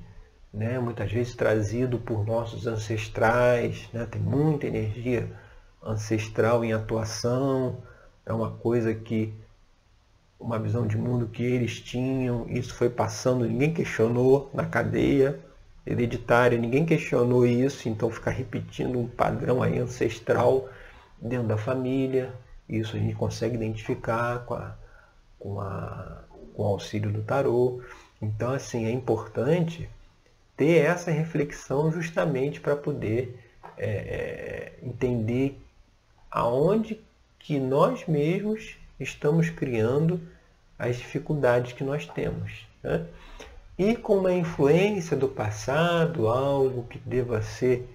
né? 0.50 0.78
muitas 0.78 1.12
vezes 1.12 1.34
trazido 1.34 1.98
por 1.98 2.26
nossos 2.26 2.66
ancestrais, 2.66 3.86
né? 3.92 4.06
tem 4.10 4.18
muita 4.18 4.66
energia 4.66 5.30
ancestral 5.82 6.64
em 6.64 6.72
atuação, 6.72 7.82
é 8.24 8.32
uma 8.32 8.50
coisa 8.50 8.94
que, 8.94 9.34
uma 10.40 10.58
visão 10.58 10.86
de 10.86 10.96
mundo 10.96 11.26
que 11.26 11.42
eles 11.42 11.78
tinham, 11.78 12.48
isso 12.48 12.72
foi 12.72 12.88
passando, 12.88 13.44
ninguém 13.44 13.74
questionou 13.74 14.50
na 14.54 14.64
cadeia 14.64 15.38
hereditária, 15.86 16.58
ninguém 16.58 16.86
questionou 16.86 17.46
isso, 17.46 17.88
então 17.88 18.10
ficar 18.10 18.30
repetindo 18.30 18.98
um 18.98 19.06
padrão 19.06 19.62
aí 19.62 19.78
ancestral 19.78 20.68
dentro 21.20 21.48
da 21.48 21.56
família, 21.56 22.32
isso 22.68 22.96
a 22.96 22.98
gente 22.98 23.14
consegue 23.14 23.56
identificar 23.56 24.44
com, 24.46 24.54
a, 24.54 24.76
com, 25.38 25.60
a, 25.60 26.24
com 26.54 26.62
o 26.62 26.66
auxílio 26.66 27.12
do 27.12 27.22
tarô. 27.22 27.82
Então, 28.20 28.52
assim, 28.52 28.86
é 28.86 28.90
importante 28.90 29.88
ter 30.56 30.84
essa 30.84 31.10
reflexão 31.10 31.92
justamente 31.92 32.60
para 32.60 32.76
poder 32.76 33.38
é, 33.76 33.86
é, 33.86 34.72
entender 34.82 35.60
aonde 36.30 37.00
que 37.38 37.58
nós 37.58 38.06
mesmos 38.06 38.76
estamos 38.98 39.50
criando 39.50 40.20
as 40.78 40.96
dificuldades 40.96 41.72
que 41.72 41.84
nós 41.84 42.06
temos. 42.06 42.66
Né? 42.82 43.06
E 43.76 43.96
com 43.96 44.18
uma 44.18 44.32
influência 44.32 45.16
do 45.16 45.26
passado, 45.26 46.28
algo 46.28 46.84
que 46.84 46.98
deva 46.98 47.42
ser 47.42 47.88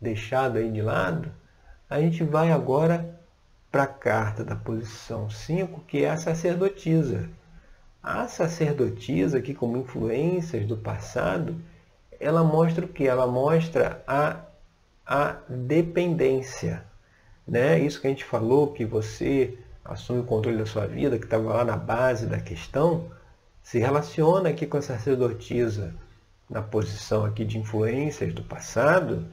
deixado 0.00 0.56
aí 0.56 0.70
de 0.70 0.80
lado, 0.80 1.30
a 1.90 2.00
gente 2.00 2.24
vai 2.24 2.50
agora 2.50 3.20
para 3.70 3.82
a 3.82 3.86
carta 3.86 4.42
da 4.42 4.56
posição 4.56 5.28
5, 5.28 5.82
que 5.82 6.04
é 6.04 6.10
a 6.10 6.16
sacerdotisa. 6.16 7.28
A 8.02 8.26
sacerdotisa, 8.26 9.36
aqui 9.36 9.52
como 9.52 9.76
influências 9.76 10.66
do 10.66 10.78
passado, 10.78 11.54
ela 12.18 12.42
mostra 12.42 12.86
o 12.86 12.88
que? 12.88 13.06
Ela 13.06 13.26
mostra 13.26 14.02
a, 14.06 14.40
a 15.04 15.36
dependência. 15.46 16.82
Né? 17.46 17.78
Isso 17.78 18.00
que 18.00 18.06
a 18.06 18.10
gente 18.10 18.24
falou, 18.24 18.72
que 18.72 18.86
você 18.86 19.58
assume 19.84 20.20
o 20.20 20.24
controle 20.24 20.56
da 20.56 20.66
sua 20.66 20.86
vida, 20.86 21.18
que 21.18 21.24
estava 21.24 21.52
lá 21.52 21.64
na 21.64 21.76
base 21.76 22.26
da 22.26 22.40
questão, 22.40 23.10
se 23.66 23.80
relaciona 23.80 24.50
aqui 24.50 24.64
com 24.64 24.76
a 24.76 24.80
sacerdotisa 24.80 25.92
na 26.48 26.62
posição 26.62 27.24
aqui 27.24 27.44
de 27.44 27.58
influências 27.58 28.32
do 28.32 28.40
passado, 28.40 29.26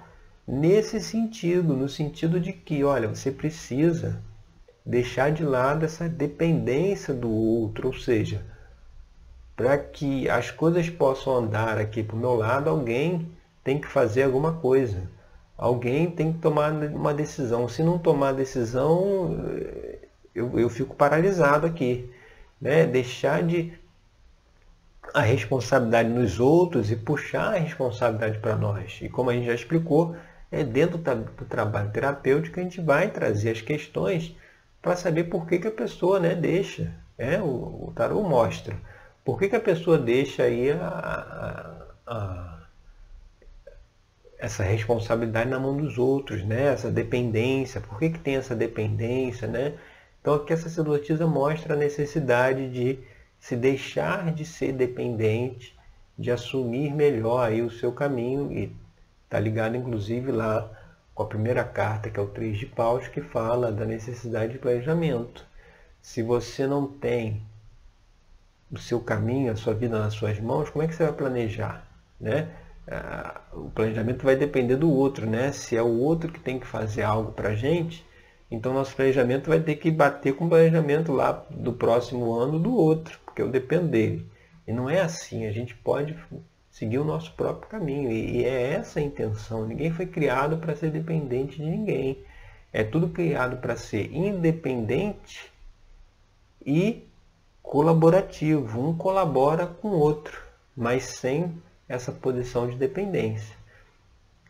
nesse 0.47 0.99
sentido, 0.99 1.75
no 1.75 1.87
sentido 1.87 2.39
de 2.39 2.51
que, 2.51 2.83
olha, 2.83 3.07
você 3.07 3.31
precisa 3.31 4.23
deixar 4.83 5.31
de 5.31 5.43
lado 5.43 5.85
essa 5.85 6.09
dependência 6.09 7.13
do 7.13 7.29
outro, 7.29 7.89
ou 7.89 7.93
seja, 7.93 8.43
para 9.55 9.77
que 9.77 10.27
as 10.27 10.49
coisas 10.49 10.89
possam 10.89 11.35
andar 11.35 11.77
aqui 11.77 12.01
para 12.01 12.15
o 12.15 12.19
meu 12.19 12.33
lado, 12.33 12.71
alguém 12.71 13.29
tem 13.63 13.79
que 13.79 13.87
fazer 13.87 14.23
alguma 14.23 14.53
coisa. 14.53 15.11
Alguém 15.55 16.09
tem 16.09 16.33
que 16.33 16.39
tomar 16.39 16.73
uma 16.73 17.13
decisão. 17.13 17.69
Se 17.69 17.83
não 17.83 17.99
tomar 17.99 18.33
decisão, 18.33 19.37
eu, 20.33 20.59
eu 20.59 20.69
fico 20.69 20.95
paralisado 20.95 21.67
aqui. 21.67 22.11
Né? 22.59 22.87
Deixar 22.87 23.43
de 23.43 23.82
a 25.13 25.21
responsabilidade 25.21 26.09
nos 26.09 26.39
outros 26.39 26.91
e 26.91 26.95
puxar 26.95 27.53
a 27.53 27.59
responsabilidade 27.59 28.39
para 28.39 28.55
nós. 28.55 28.99
E 29.01 29.07
como 29.07 29.29
a 29.29 29.33
gente 29.33 29.45
já 29.45 29.53
explicou, 29.53 30.15
é 30.51 30.63
dentro 30.63 30.97
do 30.97 31.45
trabalho 31.45 31.91
terapêutico 31.91 32.55
que 32.55 32.59
a 32.59 32.63
gente 32.63 32.81
vai 32.81 33.09
trazer 33.09 33.51
as 33.51 33.61
questões 33.61 34.35
para 34.81 34.95
saber 34.95 35.25
por 35.25 35.47
que, 35.47 35.59
que 35.59 35.67
a 35.67 35.71
pessoa 35.71 36.19
né, 36.19 36.35
deixa. 36.35 36.93
É, 37.17 37.39
o, 37.39 37.45
o 37.87 37.93
tarô 37.95 38.23
mostra. 38.23 38.75
Por 39.23 39.37
que, 39.37 39.47
que 39.47 39.55
a 39.55 39.59
pessoa 39.59 39.97
deixa 39.97 40.43
aí 40.43 40.71
a, 40.71 41.87
a, 42.05 42.13
a, 42.13 42.59
essa 44.37 44.63
responsabilidade 44.63 45.49
na 45.49 45.59
mão 45.59 45.77
dos 45.77 45.97
outros, 45.97 46.43
né? 46.43 46.73
essa 46.73 46.91
dependência, 46.91 47.79
por 47.79 47.97
que, 47.99 48.09
que 48.09 48.19
tem 48.19 48.35
essa 48.35 48.55
dependência? 48.55 49.47
Né? 49.47 49.75
Então 50.19 50.33
aqui 50.33 50.51
essa 50.51 50.63
sacerdotisa 50.63 51.25
mostra 51.27 51.75
a 51.75 51.77
necessidade 51.77 52.69
de 52.69 52.99
se 53.43 53.57
deixar 53.57 54.33
de 54.33 54.45
ser 54.45 54.71
dependente, 54.71 55.77
de 56.17 56.31
assumir 56.31 56.93
melhor 56.93 57.45
aí 57.45 57.61
o 57.61 57.69
seu 57.69 57.91
caminho 57.91 58.49
e 58.53 58.73
está 59.25 59.37
ligado 59.37 59.75
inclusive 59.75 60.31
lá 60.31 60.71
com 61.13 61.23
a 61.23 61.25
primeira 61.25 61.61
carta, 61.61 62.09
que 62.09 62.17
é 62.17 62.23
o 62.23 62.27
3 62.27 62.57
de 62.57 62.65
paus, 62.65 63.09
que 63.09 63.19
fala 63.19 63.69
da 63.69 63.83
necessidade 63.83 64.53
de 64.53 64.59
planejamento. 64.59 65.45
Se 66.01 66.23
você 66.23 66.65
não 66.65 66.87
tem 66.87 67.41
o 68.71 68.77
seu 68.77 69.01
caminho, 69.01 69.51
a 69.51 69.57
sua 69.57 69.73
vida 69.73 69.99
nas 69.99 70.13
suas 70.13 70.39
mãos, 70.39 70.69
como 70.69 70.85
é 70.85 70.87
que 70.87 70.95
você 70.95 71.03
vai 71.03 71.13
planejar? 71.13 71.85
Né? 72.21 72.47
Ah, 72.89 73.41
o 73.51 73.69
planejamento 73.71 74.23
vai 74.23 74.37
depender 74.37 74.77
do 74.77 74.89
outro, 74.89 75.29
né? 75.29 75.51
Se 75.51 75.75
é 75.75 75.81
o 75.81 75.99
outro 75.99 76.31
que 76.31 76.39
tem 76.39 76.57
que 76.57 76.65
fazer 76.65 77.03
algo 77.03 77.33
para 77.33 77.49
a 77.49 77.55
gente, 77.55 78.05
então 78.49 78.73
nosso 78.73 78.95
planejamento 78.95 79.49
vai 79.49 79.59
ter 79.59 79.75
que 79.75 79.91
bater 79.91 80.33
com 80.33 80.45
o 80.45 80.49
planejamento 80.49 81.11
lá 81.11 81.45
do 81.49 81.73
próximo 81.73 82.33
ano 82.33 82.57
do 82.57 82.73
outro, 82.73 83.21
porque 83.33 83.41
eu 83.41 83.49
dependo 83.49 83.87
dele. 83.87 84.29
E 84.67 84.71
não 84.71 84.87
é 84.87 85.01
assim, 85.01 85.47
a 85.47 85.51
gente 85.51 85.75
pode 85.75 86.15
seguir 86.69 86.99
o 86.99 87.03
nosso 87.03 87.33
próprio 87.33 87.67
caminho. 87.67 88.11
E 88.11 88.45
é 88.45 88.73
essa 88.73 88.99
a 88.99 89.03
intenção. 89.03 89.67
Ninguém 89.67 89.91
foi 89.91 90.05
criado 90.05 90.57
para 90.57 90.75
ser 90.75 90.91
dependente 90.91 91.57
de 91.57 91.65
ninguém. 91.65 92.23
É 92.71 92.83
tudo 92.83 93.09
criado 93.09 93.57
para 93.57 93.75
ser 93.75 94.13
independente 94.13 95.51
e 96.63 97.03
colaborativo. 97.61 98.87
Um 98.87 98.95
colabora 98.95 99.65
com 99.65 99.89
o 99.89 99.99
outro, 99.99 100.39
mas 100.77 101.03
sem 101.05 101.51
essa 101.89 102.11
posição 102.11 102.69
de 102.69 102.75
dependência. 102.75 103.55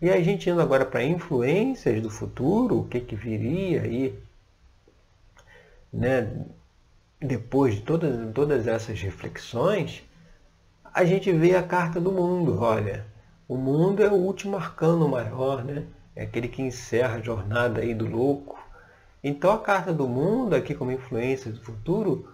E 0.02 0.10
a 0.10 0.22
gente 0.22 0.50
indo 0.50 0.62
agora 0.62 0.86
para 0.86 1.04
influências 1.04 2.02
do 2.02 2.10
futuro, 2.10 2.82
o 2.82 2.88
que, 2.88 3.00
que 3.00 3.16
viria 3.16 3.84
aí, 3.84 4.20
né? 5.92 6.46
Depois 7.24 7.76
de 7.76 7.82
todas, 7.82 8.34
todas 8.34 8.68
essas 8.68 9.00
reflexões, 9.02 10.04
a 10.94 11.06
gente 11.06 11.32
vê 11.32 11.56
a 11.56 11.64
carta 11.64 12.00
do 12.00 12.12
mundo. 12.12 12.60
Olha, 12.62 13.06
o 13.48 13.56
mundo 13.56 14.04
é 14.04 14.10
o 14.10 14.14
último 14.16 14.58
arcano 14.58 15.08
maior, 15.08 15.64
né? 15.64 15.86
É 16.16 16.24
aquele 16.24 16.48
que 16.48 16.62
encerra 16.62 17.16
a 17.16 17.22
jornada 17.22 17.82
aí 17.82 17.94
do 17.94 18.06
louco. 18.06 18.62
Então 19.24 19.52
a 19.52 19.60
carta 19.60 19.94
do 19.94 20.08
mundo, 20.08 20.54
aqui 20.54 20.76
como 20.76 20.92
influência 20.92 21.52
do 21.52 21.62
futuro, 21.62 22.30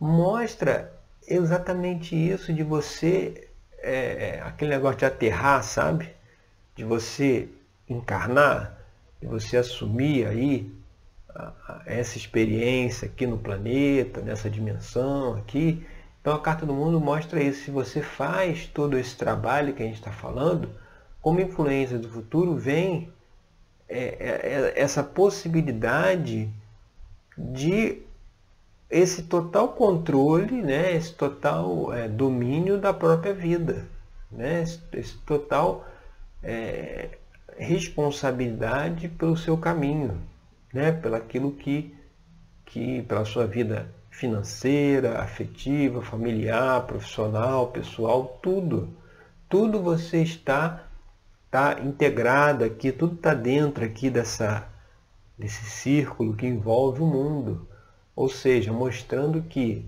mostra 0.00 0.92
exatamente 1.28 2.16
isso 2.16 2.52
de 2.52 2.62
você, 2.62 3.48
é, 3.78 4.40
aquele 4.44 4.70
negócio 4.70 4.98
de 4.98 5.04
aterrar, 5.04 5.62
sabe? 5.62 6.08
De 6.74 6.84
você 6.84 7.48
encarnar, 7.88 8.78
de 9.20 9.26
você 9.26 9.58
assumir 9.58 10.26
aí 10.26 10.72
essa 11.84 12.16
experiência 12.16 13.06
aqui 13.06 13.26
no 13.26 13.38
planeta, 13.38 14.20
nessa 14.20 14.48
dimensão 14.50 15.34
aqui. 15.34 15.86
Então 16.20 16.34
a 16.34 16.40
Carta 16.40 16.66
do 16.66 16.74
Mundo 16.74 17.00
mostra 17.00 17.42
isso. 17.42 17.64
Se 17.64 17.70
você 17.70 18.02
faz 18.02 18.66
todo 18.66 18.98
esse 18.98 19.16
trabalho 19.16 19.74
que 19.74 19.82
a 19.82 19.86
gente 19.86 19.96
está 19.96 20.12
falando, 20.12 20.68
como 21.20 21.40
influência 21.40 21.98
do 21.98 22.08
futuro 22.08 22.56
vem 22.56 23.12
é, 23.88 23.98
é, 23.98 24.72
é, 24.78 24.80
essa 24.80 25.02
possibilidade 25.02 26.50
de 27.38 28.02
esse 28.90 29.24
total 29.24 29.68
controle, 29.68 30.62
né, 30.62 30.94
esse 30.94 31.12
total 31.14 31.92
é, 31.92 32.08
domínio 32.08 32.78
da 32.78 32.92
própria 32.92 33.32
vida, 33.32 33.86
né, 34.30 34.62
esse, 34.62 34.80
esse 34.92 35.18
total 35.18 35.84
responsabilidade 37.58 39.08
pelo 39.08 39.36
seu 39.36 39.56
caminho, 39.56 40.20
né, 40.72 40.92
pelaquilo 40.92 41.52
que, 41.52 41.94
que 42.64 43.02
pela 43.02 43.24
sua 43.24 43.46
vida 43.46 43.92
financeira, 44.10 45.20
afetiva, 45.20 46.00
familiar, 46.02 46.86
profissional, 46.86 47.68
pessoal, 47.68 48.38
tudo, 48.42 48.88
tudo 49.48 49.82
você 49.82 50.22
está 50.22 50.88
tá 51.50 51.80
integrado 51.80 52.64
aqui, 52.64 52.90
tudo 52.92 53.14
está 53.16 53.34
dentro 53.34 53.84
aqui 53.84 54.08
dessa 54.10 54.66
desse 55.38 55.64
círculo 55.66 56.34
que 56.34 56.46
envolve 56.46 57.02
o 57.02 57.06
mundo, 57.06 57.68
ou 58.14 58.26
seja, 58.26 58.72
mostrando 58.72 59.42
que 59.42 59.84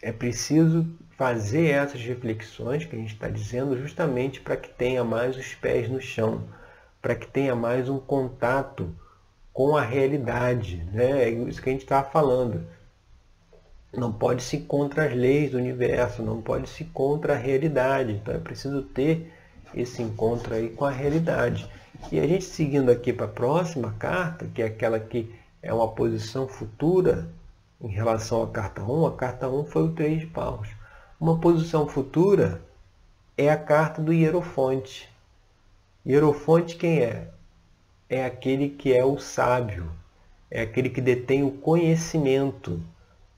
é 0.00 0.12
preciso 0.12 0.86
fazer 1.16 1.70
essas 1.70 2.00
reflexões 2.00 2.84
que 2.84 2.94
a 2.94 2.98
gente 2.98 3.12
está 3.12 3.28
dizendo 3.28 3.76
justamente 3.76 4.40
para 4.40 4.56
que 4.56 4.68
tenha 4.68 5.02
mais 5.02 5.36
os 5.36 5.52
pés 5.56 5.90
no 5.90 6.00
chão, 6.00 6.44
para 7.02 7.16
que 7.16 7.26
tenha 7.26 7.56
mais 7.56 7.88
um 7.88 7.98
contato 7.98 8.94
com 9.58 9.76
a 9.76 9.82
realidade. 9.82 10.86
Né? 10.92 11.24
É 11.24 11.30
isso 11.30 11.60
que 11.60 11.68
a 11.68 11.72
gente 11.72 11.82
estava 11.82 12.08
falando. 12.08 12.64
Não 13.92 14.12
pode 14.12 14.44
se 14.44 14.58
contra 14.58 15.06
as 15.06 15.12
leis 15.12 15.50
do 15.50 15.58
universo, 15.58 16.22
não 16.22 16.40
pode 16.40 16.68
se 16.68 16.84
contra 16.84 17.32
a 17.32 17.36
realidade. 17.36 18.12
Então 18.12 18.32
é 18.32 18.38
preciso 18.38 18.82
ter 18.82 19.32
esse 19.74 20.00
encontro 20.00 20.54
aí 20.54 20.68
com 20.68 20.84
a 20.84 20.92
realidade. 20.92 21.68
E 22.12 22.20
a 22.20 22.26
gente 22.28 22.44
seguindo 22.44 22.88
aqui 22.88 23.12
para 23.12 23.26
a 23.26 23.30
próxima 23.30 23.92
carta, 23.98 24.46
que 24.46 24.62
é 24.62 24.66
aquela 24.66 25.00
que 25.00 25.34
é 25.60 25.74
uma 25.74 25.88
posição 25.88 26.46
futura 26.46 27.28
em 27.80 27.88
relação 27.88 28.44
à 28.44 28.46
carta 28.46 28.80
1, 28.84 29.06
a 29.06 29.16
carta 29.16 29.48
1 29.48 29.64
foi 29.64 29.82
o 29.82 29.92
3 29.92 30.20
de 30.20 30.26
paus. 30.28 30.68
Uma 31.20 31.36
posição 31.40 31.88
futura 31.88 32.62
é 33.36 33.50
a 33.50 33.56
carta 33.56 34.00
do 34.00 34.12
Hierofonte. 34.12 35.12
Hierofonte 36.06 36.76
quem 36.76 37.00
é? 37.00 37.32
É 38.10 38.24
aquele 38.24 38.70
que 38.70 38.94
é 38.94 39.04
o 39.04 39.18
sábio, 39.18 39.90
é 40.50 40.62
aquele 40.62 40.88
que 40.88 41.00
detém 41.00 41.42
o 41.44 41.50
conhecimento, 41.50 42.80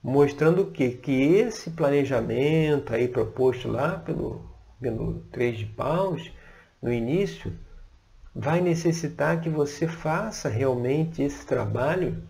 mostrando 0.01 0.61
o 0.61 0.71
quê? 0.71 0.91
Que 0.91 1.11
esse 1.35 1.71
planejamento 1.71 2.93
aí 2.93 3.07
proposto 3.07 3.67
lá 3.67 3.97
pelo, 3.97 4.41
pelo 4.79 5.25
3 5.31 5.57
de 5.57 5.65
paus, 5.65 6.31
no 6.81 6.91
início, 6.91 7.53
vai 8.33 8.61
necessitar 8.61 9.41
que 9.41 9.49
você 9.49 9.87
faça 9.87 10.47
realmente 10.47 11.21
esse 11.21 11.45
trabalho 11.45 12.23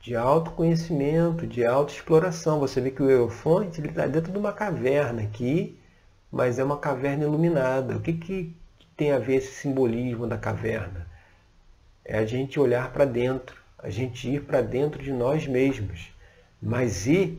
de 0.00 0.14
autoconhecimento, 0.14 1.44
de 1.44 1.64
autoexploração. 1.66 2.60
Você 2.60 2.80
vê 2.80 2.92
que 2.92 3.02
o 3.02 3.10
Eufonte 3.10 3.80
está 3.80 4.06
dentro 4.06 4.30
de 4.30 4.38
uma 4.38 4.52
caverna 4.52 5.22
aqui, 5.22 5.76
mas 6.30 6.58
é 6.58 6.64
uma 6.64 6.78
caverna 6.78 7.24
iluminada. 7.24 7.96
O 7.96 8.00
que, 8.00 8.12
que 8.12 8.56
tem 8.96 9.10
a 9.10 9.18
ver 9.18 9.36
esse 9.36 9.52
simbolismo 9.54 10.26
da 10.26 10.38
caverna? 10.38 11.07
É 12.08 12.18
a 12.18 12.24
gente 12.24 12.58
olhar 12.58 12.90
para 12.90 13.04
dentro, 13.04 13.54
a 13.78 13.90
gente 13.90 14.28
ir 14.28 14.42
para 14.44 14.62
dentro 14.62 15.02
de 15.02 15.12
nós 15.12 15.46
mesmos. 15.46 16.10
Mas 16.60 17.06
ir 17.06 17.38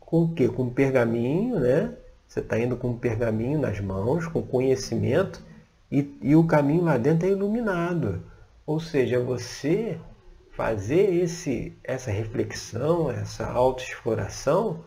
com 0.00 0.24
o 0.24 0.34
quê? 0.34 0.48
Com 0.48 0.64
um 0.64 0.70
pergaminho, 0.70 1.60
né? 1.60 1.94
Você 2.26 2.40
está 2.40 2.58
indo 2.58 2.76
com 2.76 2.88
um 2.88 2.98
pergaminho 2.98 3.60
nas 3.60 3.78
mãos, 3.78 4.26
com 4.26 4.42
conhecimento, 4.42 5.40
e, 5.90 6.18
e 6.20 6.34
o 6.34 6.44
caminho 6.44 6.82
lá 6.82 6.98
dentro 6.98 7.28
é 7.28 7.30
iluminado. 7.30 8.20
Ou 8.66 8.80
seja, 8.80 9.20
você 9.20 9.96
fazer 10.50 11.14
esse, 11.14 11.72
essa 11.84 12.10
reflexão, 12.10 13.08
essa 13.08 13.46
autoexploração 13.46 14.84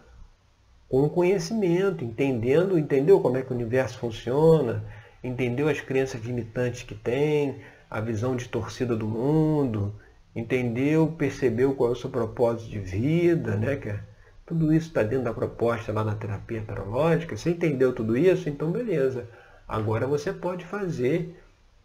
com 0.89 1.07
conhecimento, 1.07 2.03
entendendo, 2.03 2.77
entendeu 2.77 3.21
como 3.21 3.37
é 3.37 3.41
que 3.41 3.53
o 3.53 3.55
universo 3.55 3.97
funciona, 3.97 4.83
entendeu 5.23 5.69
as 5.69 5.79
crenças 5.79 6.21
limitantes 6.21 6.83
que 6.83 6.93
tem, 6.93 7.61
a 7.91 7.99
visão 7.99 8.37
distorcida 8.37 8.95
do 8.95 9.05
mundo, 9.05 9.93
entendeu, 10.33 11.13
percebeu 11.17 11.75
qual 11.75 11.89
é 11.89 11.91
o 11.91 11.95
seu 11.95 12.09
propósito 12.09 12.69
de 12.69 12.79
vida, 12.79 13.57
né? 13.57 13.75
Que 13.75 13.89
é, 13.89 13.99
tudo 14.45 14.73
isso 14.73 14.87
está 14.87 15.03
dentro 15.03 15.25
da 15.25 15.33
proposta 15.33 15.91
lá 15.91 16.01
na 16.01 16.15
terapia 16.15 16.63
tarológica. 16.65 17.35
Você 17.35 17.49
entendeu 17.49 17.91
tudo 17.91 18.17
isso? 18.17 18.47
Então 18.47 18.71
beleza. 18.71 19.27
Agora 19.67 20.07
você 20.07 20.31
pode 20.31 20.63
fazer 20.63 21.35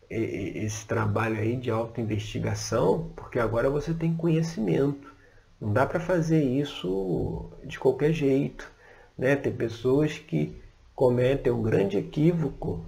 esse 0.08 0.86
trabalho 0.86 1.40
aí 1.40 1.56
de 1.56 1.72
autoinvestigação, 1.72 3.10
porque 3.16 3.40
agora 3.40 3.68
você 3.68 3.92
tem 3.92 4.14
conhecimento. 4.14 5.12
Não 5.60 5.72
dá 5.72 5.84
para 5.84 5.98
fazer 5.98 6.40
isso 6.40 7.50
de 7.64 7.80
qualquer 7.80 8.12
jeito. 8.12 8.70
Né? 9.18 9.34
Tem 9.34 9.52
pessoas 9.52 10.18
que 10.18 10.54
cometem 10.94 11.52
um 11.52 11.62
grande 11.62 11.98
equívoco 11.98 12.84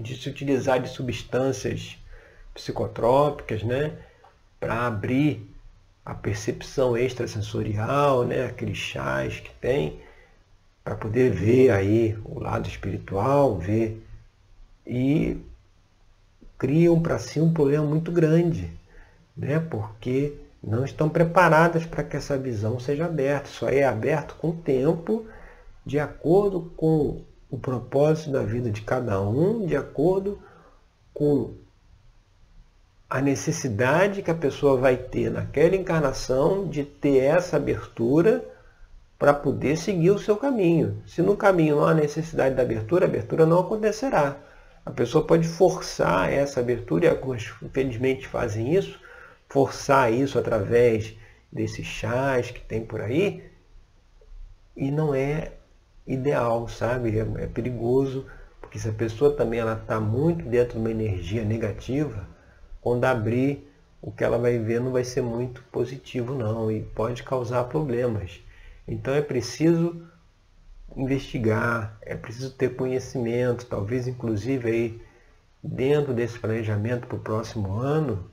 de 0.00 0.16
se 0.16 0.28
utilizar 0.28 0.80
de 0.80 0.88
substâncias 0.88 1.96
psicotrópicas 2.54 3.62
né? 3.62 3.92
para 4.58 4.86
abrir 4.86 5.46
a 6.04 6.14
percepção 6.14 6.96
extrasensorial, 6.96 8.24
né? 8.24 8.46
aqueles 8.46 8.78
chás 8.78 9.40
que 9.40 9.50
tem, 9.60 10.00
para 10.82 10.96
poder 10.96 11.30
ver 11.30 11.70
aí 11.70 12.18
o 12.24 12.40
lado 12.40 12.68
espiritual, 12.68 13.58
ver. 13.58 14.02
E 14.86 15.36
criam 16.56 16.98
para 17.00 17.18
si 17.18 17.40
um 17.40 17.52
problema 17.52 17.84
muito 17.84 18.10
grande, 18.10 18.72
né? 19.36 19.60
porque 19.60 20.34
não 20.62 20.84
estão 20.84 21.08
preparadas 21.08 21.84
para 21.86 22.02
que 22.02 22.16
essa 22.16 22.38
visão 22.38 22.80
seja 22.80 23.04
aberta. 23.04 23.48
Só 23.48 23.68
é 23.68 23.84
aberto 23.84 24.34
com 24.36 24.48
o 24.48 24.56
tempo, 24.56 25.26
de 25.84 25.98
acordo 25.98 26.72
com 26.76 27.22
o 27.50 27.58
propósito 27.58 28.30
da 28.30 28.42
vida 28.42 28.70
de 28.70 28.82
cada 28.82 29.20
um, 29.20 29.64
de 29.66 29.76
acordo 29.76 30.38
com 31.14 31.54
a 33.08 33.20
necessidade 33.20 34.22
que 34.22 34.30
a 34.30 34.34
pessoa 34.34 34.76
vai 34.76 34.96
ter 34.96 35.30
naquela 35.30 35.74
encarnação 35.74 36.68
de 36.68 36.84
ter 36.84 37.18
essa 37.18 37.56
abertura 37.56 38.44
para 39.18 39.32
poder 39.32 39.76
seguir 39.76 40.10
o 40.10 40.18
seu 40.18 40.36
caminho. 40.36 41.02
Se 41.06 41.22
no 41.22 41.36
caminho 41.36 41.76
não 41.76 41.86
há 41.86 41.94
necessidade 41.94 42.54
da 42.54 42.62
abertura, 42.62 43.06
a 43.06 43.08
abertura 43.08 43.46
não 43.46 43.60
acontecerá. 43.60 44.36
A 44.84 44.90
pessoa 44.90 45.26
pode 45.26 45.48
forçar 45.48 46.32
essa 46.32 46.60
abertura, 46.60 47.06
e 47.06 47.08
alguns 47.08 47.52
infelizmente 47.62 48.28
fazem 48.28 48.74
isso, 48.74 49.00
forçar 49.48 50.12
isso 50.12 50.38
através 50.38 51.16
desses 51.50 51.86
chás 51.86 52.50
que 52.50 52.60
tem 52.60 52.84
por 52.84 53.00
aí, 53.00 53.50
e 54.76 54.90
não 54.90 55.14
é 55.14 55.52
ideal, 56.08 56.66
sabe? 56.66 57.18
É, 57.18 57.44
é 57.44 57.46
perigoso, 57.46 58.26
porque 58.60 58.78
se 58.78 58.88
a 58.88 58.92
pessoa 58.92 59.36
também 59.36 59.60
está 59.60 60.00
muito 60.00 60.44
dentro 60.48 60.74
de 60.74 60.78
uma 60.80 60.90
energia 60.90 61.44
negativa, 61.44 62.26
quando 62.80 63.04
abrir, 63.04 63.68
o 64.00 64.10
que 64.10 64.24
ela 64.24 64.38
vai 64.38 64.58
ver 64.58 64.80
não 64.80 64.92
vai 64.92 65.04
ser 65.04 65.22
muito 65.22 65.62
positivo 65.72 66.34
não, 66.34 66.70
e 66.70 66.82
pode 66.82 67.22
causar 67.22 67.64
problemas. 67.64 68.40
Então 68.86 69.12
é 69.14 69.20
preciso 69.20 70.02
investigar, 70.96 71.98
é 72.02 72.16
preciso 72.16 72.52
ter 72.52 72.74
conhecimento, 72.74 73.66
talvez 73.66 74.08
inclusive 74.08 74.70
aí 74.70 75.02
dentro 75.62 76.14
desse 76.14 76.38
planejamento 76.38 77.06
para 77.06 77.16
o 77.16 77.20
próximo 77.20 77.72
ano 77.78 78.30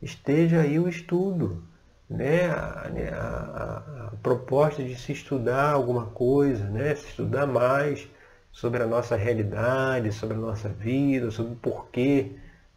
esteja 0.00 0.60
aí 0.60 0.78
o 0.78 0.88
estudo, 0.88 1.62
né? 2.08 2.46
A, 2.46 2.90
a, 3.14 4.06
a, 4.06 4.10
proposta 4.22 4.82
de 4.82 4.94
se 4.96 5.12
estudar 5.12 5.72
alguma 5.72 6.06
coisa, 6.06 6.64
né? 6.64 6.94
se 6.94 7.08
estudar 7.08 7.46
mais 7.46 8.08
sobre 8.52 8.82
a 8.82 8.86
nossa 8.86 9.16
realidade, 9.16 10.12
sobre 10.12 10.36
a 10.36 10.40
nossa 10.40 10.68
vida, 10.68 11.30
sobre 11.30 11.52
o 11.52 11.56
porquê 11.56 12.32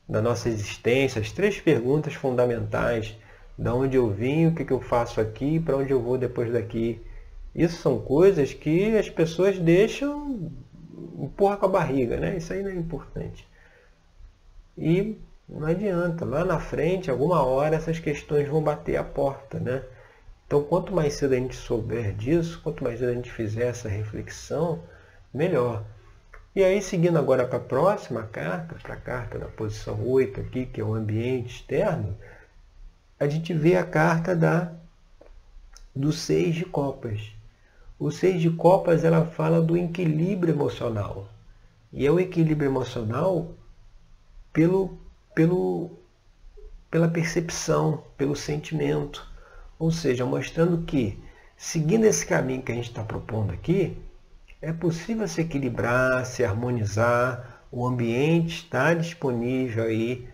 da 0.08 0.22
nossa 0.22 0.50
existência, 0.50 1.22
as 1.22 1.32
três 1.32 1.60
perguntas 1.60 2.14
fundamentais 2.14 3.18
da 3.58 3.74
onde 3.74 3.98
eu 3.98 4.10
vim, 4.10 4.48
o 4.48 4.56
que, 4.56 4.64
que 4.64 4.74
eu 4.74 4.80
faço 4.80 5.20
aqui 5.20 5.60
para 5.60 5.78
onde 5.78 5.92
eu 5.92 6.02
vou 6.02 6.18
depois 6.18 6.52
daqui. 6.52 7.02
Isso 7.54 7.82
são 7.82 8.00
coisas 8.00 8.54
que 8.54 8.98
as 8.98 9.10
pessoas 9.10 9.58
deixam 9.60 10.52
empurra 11.20 11.58
com 11.58 11.66
a 11.66 11.70
barriga, 11.70 12.18
né? 12.18 12.38
Isso 12.38 12.54
aí 12.54 12.62
não 12.62 12.70
é 12.70 12.76
importante. 12.76 13.48
E 14.78 15.18
não 15.50 15.68
adianta, 15.68 16.26
lá 16.26 16.44
na 16.44 16.60
frente, 16.60 17.10
alguma 17.10 17.44
hora 17.44 17.76
essas 17.76 18.00
questões 18.00 18.48
vão 18.48 18.62
bater 18.62 18.98
a 18.98 19.04
porta, 19.04 19.60
né? 19.60 19.84
Então, 20.46 20.64
quanto 20.64 20.94
mais 20.94 21.14
cedo 21.14 21.34
a 21.34 21.38
gente 21.38 21.56
souber 21.56 22.14
disso, 22.14 22.62
quanto 22.64 22.84
mais 22.84 23.00
cedo 23.00 23.12
a 23.12 23.14
gente 23.14 23.32
fizer 23.32 23.68
essa 23.68 23.90
reflexão, 23.90 24.84
melhor. 25.34 25.84
E 26.56 26.64
aí, 26.64 26.82
seguindo 26.82 27.18
agora 27.18 27.46
para 27.46 27.58
a 27.58 27.62
próxima 27.62 28.24
carta, 28.24 28.76
para 28.82 28.96
a 28.96 29.00
carta 29.00 29.38
da 29.38 29.48
posição 29.48 30.06
8 30.08 30.42
aqui, 30.42 30.66
que 30.66 30.82
é 30.82 30.84
o 30.84 30.96
ambiente 30.96 31.56
externo, 31.58 32.18
a 33.20 33.28
gente 33.28 33.54
vê 33.54 33.76
a 33.76 33.86
carta 33.86 34.36
da 34.36 34.72
do 35.96 36.12
seis 36.12 36.56
de 36.56 36.66
copas. 36.66 37.32
O 38.00 38.12
seis 38.12 38.42
de 38.42 38.50
copas 38.52 39.04
ela 39.04 39.26
fala 39.26 39.62
do 39.62 39.76
equilíbrio 39.76 40.54
emocional. 40.54 41.28
E 41.92 42.06
é 42.06 42.12
o 42.12 42.20
equilíbrio 42.20 42.70
emocional 42.70 43.56
pelo, 44.54 44.98
pelo, 45.38 45.92
pela 46.90 47.08
percepção, 47.08 48.04
pelo 48.18 48.36
sentimento. 48.36 49.24
Ou 49.78 49.92
seja, 49.92 50.26
mostrando 50.26 50.80
que, 50.84 51.24
seguindo 51.56 52.06
esse 52.06 52.26
caminho 52.26 52.64
que 52.64 52.72
a 52.72 52.76
gente 52.76 52.90
está 52.90 53.04
propondo 53.04 53.54
aqui, 53.54 53.96
é 54.60 54.74
possível 54.74 55.28
se 55.28 55.42
equilibrar, 55.42 56.26
se 56.26 56.44
harmonizar, 56.44 57.62
o 57.72 57.86
ambiente 57.86 58.64
está 58.64 58.96
disponível 58.96 59.84
aí 59.84 60.28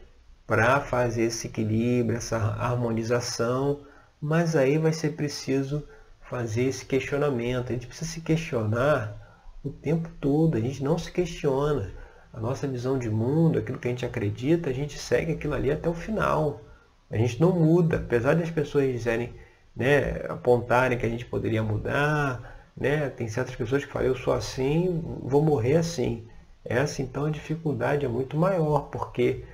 para 0.47 0.79
fazer 0.79 1.23
esse 1.23 1.47
equilíbrio, 1.47 2.15
essa 2.15 2.37
harmonização, 2.37 3.81
mas 4.21 4.55
aí 4.55 4.77
vai 4.77 4.93
ser 4.93 5.17
preciso 5.17 5.85
fazer 6.29 6.63
esse 6.63 6.85
questionamento. 6.85 7.71
A 7.71 7.73
gente 7.73 7.87
precisa 7.87 8.09
se 8.09 8.21
questionar 8.21 9.51
o 9.61 9.69
tempo 9.69 10.07
todo, 10.21 10.55
a 10.55 10.61
gente 10.61 10.81
não 10.81 10.97
se 10.97 11.11
questiona. 11.11 11.91
A 12.33 12.39
nossa 12.39 12.67
visão 12.67 12.97
de 12.97 13.09
mundo, 13.09 13.59
aquilo 13.59 13.77
que 13.77 13.87
a 13.87 13.91
gente 13.91 14.05
acredita, 14.05 14.69
a 14.69 14.73
gente 14.73 14.97
segue 14.97 15.33
aquilo 15.33 15.53
ali 15.53 15.71
até 15.71 15.87
o 15.87 15.93
final. 15.93 16.61
A 17.09 17.15
gente 17.15 17.39
não 17.39 17.51
muda, 17.51 17.97
apesar 17.97 18.35
das 18.35 18.49
pessoas 18.49 18.91
dizerem, 18.91 19.33
né, 19.75 20.25
apontarem 20.27 20.97
que 20.97 21.05
a 21.05 21.09
gente 21.09 21.25
poderia 21.25 21.61
mudar, 21.61 22.71
né, 22.75 23.09
tem 23.11 23.27
certas 23.27 23.55
pessoas 23.55 23.85
que 23.85 23.91
falam, 23.91 24.07
eu 24.07 24.15
sou 24.15 24.33
assim, 24.33 24.99
vou 25.21 25.43
morrer 25.43 25.77
assim. 25.77 26.27
Essa 26.65 27.01
então 27.03 27.25
a 27.25 27.29
dificuldade 27.29 28.05
é 28.05 28.09
muito 28.09 28.35
maior, 28.35 28.89
porque 28.89 29.45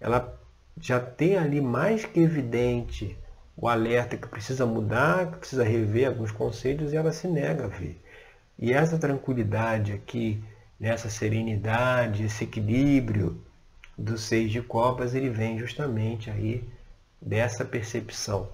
ela 0.00 0.36
já 0.80 0.98
tem 0.98 1.36
ali 1.36 1.60
mais 1.60 2.04
que 2.04 2.20
evidente 2.20 3.16
o 3.56 3.68
alerta 3.68 4.16
que 4.16 4.28
precisa 4.28 4.66
mudar, 4.66 5.30
que 5.30 5.38
precisa 5.38 5.64
rever 5.64 6.08
alguns 6.08 6.32
conceitos 6.32 6.92
e 6.92 6.96
ela 6.96 7.12
se 7.12 7.28
nega 7.28 7.64
a 7.64 7.68
ver. 7.68 8.02
E 8.58 8.72
essa 8.72 8.98
tranquilidade 8.98 9.92
aqui, 9.92 10.42
nessa 10.78 11.08
serenidade, 11.08 12.24
esse 12.24 12.44
equilíbrio 12.44 13.40
dos 13.96 14.22
seis 14.22 14.50
de 14.50 14.60
copas, 14.60 15.14
ele 15.14 15.30
vem 15.30 15.58
justamente 15.58 16.30
aí 16.30 16.62
dessa 17.20 17.64
percepção. 17.64 18.48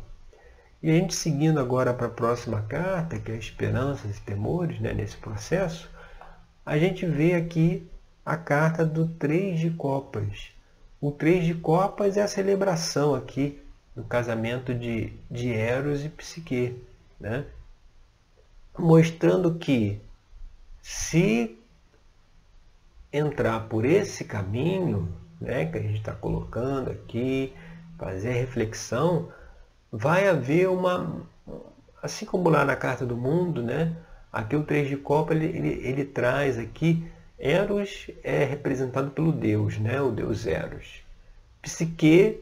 E 0.83 0.91
a 0.91 0.95
gente 0.95 1.15
seguindo 1.15 1.61
agora 1.61 1.95
para 1.95 2.07
a 2.07 2.11
próxima 2.11 2.63
carta, 2.63 3.19
que 3.19 3.31
é 3.31 3.37
esperanças 3.37 4.19
e 4.19 4.21
temores, 4.23 4.81
né, 4.81 4.93
nesse 4.93 5.17
processo, 5.17 5.91
a 6.65 6.79
gente 6.79 7.07
vê 7.07 7.35
aqui 7.35 7.89
a 8.25 8.37
carta 8.37 8.85
do 8.85 9.07
três 9.07 9.59
de 9.59 9.71
copas. 9.71 10.51
O 11.01 11.11
três 11.11 11.45
de 11.45 11.55
copas 11.55 12.17
é 12.17 12.23
a 12.23 12.29
celebração 12.29 13.15
aqui 13.15 13.61
do 13.95 14.05
casamento 14.05 14.75
de, 14.75 15.13
de 15.31 15.53
Eros 15.53 16.05
e 16.05 16.09
Psique, 16.09 16.81
né? 17.21 17.45
mostrando 18.79 19.55
que 19.57 20.01
se 20.81 21.59
entrar 23.13 23.69
por 23.69 23.85
esse 23.85 24.25
caminho 24.25 25.13
né, 25.41 25.67
que 25.67 25.77
a 25.77 25.83
gente 25.83 25.99
está 25.99 26.13
colocando 26.13 26.91
aqui, 26.91 27.53
fazer 27.99 28.33
reflexão, 28.33 29.29
vai 29.91 30.29
haver 30.29 30.69
uma. 30.69 31.27
Assim 32.03 32.25
como 32.25 32.49
lá 32.49 32.65
na 32.65 32.75
Carta 32.75 33.05
do 33.05 33.17
Mundo, 33.17 33.63
né? 33.63 33.97
Aqui 34.33 34.57
o 34.57 34.65
Três 34.65 34.89
de 34.89 34.97
Copa 34.97 35.35
ele, 35.35 35.47
ele, 35.47 35.69
ele 35.87 36.05
traz 36.05 36.59
aqui. 36.59 37.05
Eros 37.39 38.09
é 38.23 38.45
representado 38.45 39.11
pelo 39.11 39.33
Deus, 39.33 39.77
né? 39.79 40.01
o 40.01 40.13
Deus 40.13 40.47
Eros. 40.47 41.03
Psique 41.61 42.41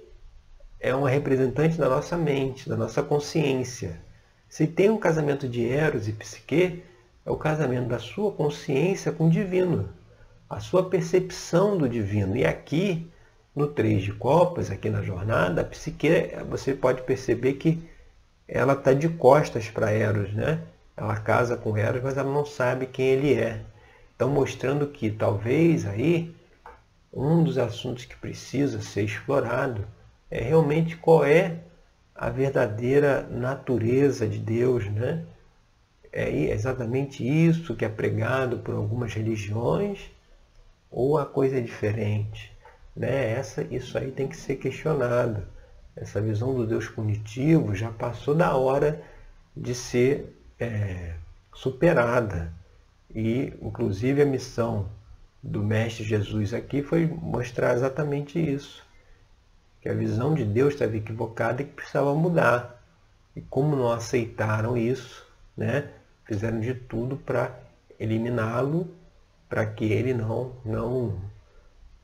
é 0.78 0.94
uma 0.94 1.08
representante 1.08 1.78
da 1.78 1.88
nossa 1.88 2.18
mente, 2.18 2.68
da 2.68 2.76
nossa 2.76 3.02
consciência. 3.02 3.98
Se 4.46 4.66
tem 4.66 4.90
um 4.90 4.98
casamento 4.98 5.48
de 5.48 5.66
Eros 5.66 6.06
e 6.06 6.12
Psique, 6.12 6.82
é 7.24 7.30
o 7.30 7.36
casamento 7.36 7.88
da 7.88 7.98
sua 7.98 8.30
consciência 8.32 9.10
com 9.10 9.28
o 9.28 9.30
divino, 9.30 9.88
a 10.50 10.58
sua 10.58 10.90
percepção 10.90 11.78
do 11.78 11.88
divino. 11.88 12.36
E 12.36 12.44
aqui, 12.44 13.08
no 13.54 13.68
Três 13.68 14.02
de 14.02 14.12
Copas, 14.12 14.68
aqui 14.68 14.90
na 14.90 15.00
jornada, 15.00 15.60
a 15.60 15.64
Psique, 15.64 16.32
você 16.48 16.74
pode 16.74 17.02
perceber 17.02 17.54
que 17.54 17.80
ela 18.48 18.72
está 18.72 18.92
de 18.92 19.08
costas 19.08 19.70
para 19.70 19.92
Eros, 19.92 20.34
né? 20.34 20.60
Ela 20.96 21.16
casa 21.16 21.56
com 21.56 21.76
Eros, 21.76 22.02
mas 22.02 22.18
ela 22.18 22.30
não 22.30 22.44
sabe 22.44 22.86
quem 22.86 23.06
ele 23.06 23.34
é. 23.34 23.62
Então, 24.16 24.28
mostrando 24.28 24.88
que 24.88 25.08
talvez 25.08 25.86
aí 25.86 26.34
um 27.12 27.44
dos 27.44 27.56
assuntos 27.56 28.04
que 28.04 28.16
precisa 28.16 28.82
ser 28.82 29.04
explorado 29.04 29.86
é 30.28 30.42
realmente 30.42 30.96
qual 30.96 31.24
é 31.24 31.60
a 32.12 32.28
verdadeira 32.28 33.22
natureza 33.30 34.26
de 34.26 34.38
Deus, 34.38 34.84
né? 34.90 35.24
É 36.12 36.28
exatamente 36.50 37.24
isso 37.24 37.76
que 37.76 37.84
é 37.84 37.88
pregado 37.88 38.58
por 38.58 38.74
algumas 38.74 39.14
religiões 39.14 40.10
ou 40.90 41.18
a 41.18 41.24
coisa 41.26 41.58
é 41.58 41.60
diferente, 41.60 42.52
né? 42.96 43.32
Essa, 43.32 43.62
isso 43.62 43.96
aí 43.96 44.10
tem 44.10 44.28
que 44.28 44.36
ser 44.36 44.56
questionado. 44.56 45.46
Essa 45.94 46.20
visão 46.20 46.54
do 46.54 46.66
Deus 46.66 46.88
punitivo 46.88 47.74
já 47.74 47.90
passou 47.90 48.34
da 48.34 48.56
hora 48.56 49.02
de 49.56 49.74
ser 49.74 50.36
é, 50.58 51.14
superada. 51.54 52.52
E, 53.14 53.52
inclusive, 53.60 54.22
a 54.22 54.26
missão 54.26 54.88
do 55.42 55.62
Mestre 55.62 56.04
Jesus 56.04 56.52
aqui 56.52 56.82
foi 56.82 57.06
mostrar 57.06 57.74
exatamente 57.74 58.38
isso. 58.38 58.84
Que 59.80 59.88
a 59.88 59.94
visão 59.94 60.34
de 60.34 60.44
Deus 60.44 60.74
estava 60.74 60.96
equivocada 60.96 61.62
e 61.62 61.64
que 61.64 61.72
precisava 61.72 62.14
mudar. 62.14 62.82
E 63.34 63.40
como 63.40 63.76
não 63.76 63.90
aceitaram 63.90 64.76
isso, 64.76 65.26
né, 65.56 65.90
fizeram 66.24 66.60
de 66.60 66.74
tudo 66.74 67.16
para 67.16 67.58
eliminá-lo, 67.98 68.88
para 69.50 69.66
que 69.66 69.84
ele 69.92 70.14
não, 70.14 70.52
não, 70.64 71.20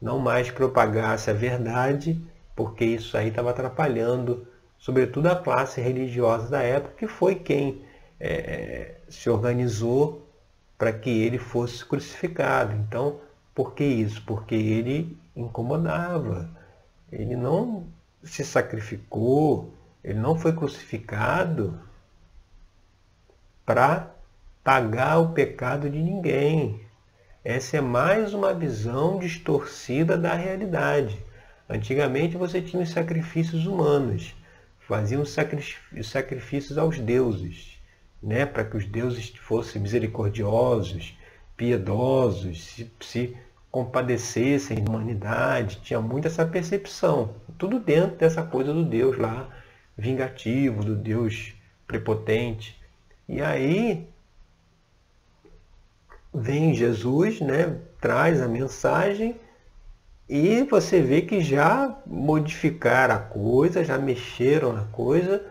não 0.03 0.19
mais 0.19 0.51
propagasse 0.51 1.31
a 1.31 1.33
verdade, 1.33 2.21
porque 2.57 2.85
isso 2.85 3.17
aí 3.17 3.29
estava 3.29 3.51
atrapalhando, 3.51 4.47
sobretudo 4.77 5.29
a 5.29 5.37
classe 5.37 5.81
religiosa 5.81 6.49
da 6.51 6.61
época, 6.61 6.97
que 6.99 7.07
foi 7.07 7.37
quem 7.37 7.83
é, 8.19 8.97
se 9.09 9.31
organizou 9.31 10.29
para 10.77 10.93
que 10.93 11.09
ele 11.09 11.39
fosse 11.39 11.85
crucificado. 11.85 12.75
Então, 12.75 13.21
por 13.55 13.75
que 13.75 13.85
isso? 13.85 14.23
Porque 14.27 14.55
ele 14.55 15.17
incomodava. 15.35 16.51
Ele 17.11 17.37
não 17.37 17.87
se 18.25 18.45
sacrificou, 18.45 19.73
ele 20.03 20.19
não 20.19 20.37
foi 20.37 20.53
crucificado 20.53 21.79
para 23.65 24.11
pagar 24.65 25.19
o 25.19 25.33
pecado 25.33 25.89
de 25.89 25.99
ninguém. 25.99 26.86
Essa 27.49 27.77
é 27.77 27.81
mais 27.81 28.35
uma 28.35 28.53
visão 28.53 29.21
distorcida 29.21 30.19
da 30.19 30.35
realidade. 30.35 31.17
Antigamente 31.71 32.37
você 32.37 32.61
tinha 32.61 32.83
os 32.83 32.91
sacrifícios 32.91 33.69
humanos, 33.69 34.35
faziam 34.81 35.23
os 35.23 35.31
sacrifícios 36.09 36.77
aos 36.77 36.99
deuses, 36.99 37.81
né? 38.21 38.45
para 38.47 38.65
que 38.65 38.77
os 38.77 38.85
deuses 38.85 39.29
fossem 39.29 39.81
misericordiosos, 39.81 41.17
piedosos, 41.57 42.65
se, 42.65 42.91
se 43.01 43.37
compadecessem 43.71 44.83
da 44.83 44.91
humanidade, 44.91 45.83
tinha 45.85 46.01
muito 46.01 46.27
essa 46.27 46.45
percepção. 46.45 47.37
Tudo 47.57 47.79
dentro 47.79 48.17
dessa 48.17 48.43
coisa 48.43 48.73
do 48.73 48.85
Deus 48.85 49.17
lá, 49.17 49.49
vingativo, 49.97 50.83
do 50.83 50.97
Deus 50.97 51.55
prepotente. 51.87 52.77
E 53.29 53.41
aí 53.41 54.09
vem 56.37 56.75
Jesus, 56.75 57.41
né, 57.41 57.77
traz 58.01 58.41
a 58.41 58.49
mensagem 58.49 59.37
e 60.29 60.63
você 60.65 61.01
vê 61.01 61.23
que 61.23 61.41
já 61.41 61.99
modificaram 62.07 63.15
a 63.15 63.19
coisa, 63.19 63.85
já 63.85 63.97
mexeram 63.97 64.73
na 64.73 64.85
coisa 64.85 65.43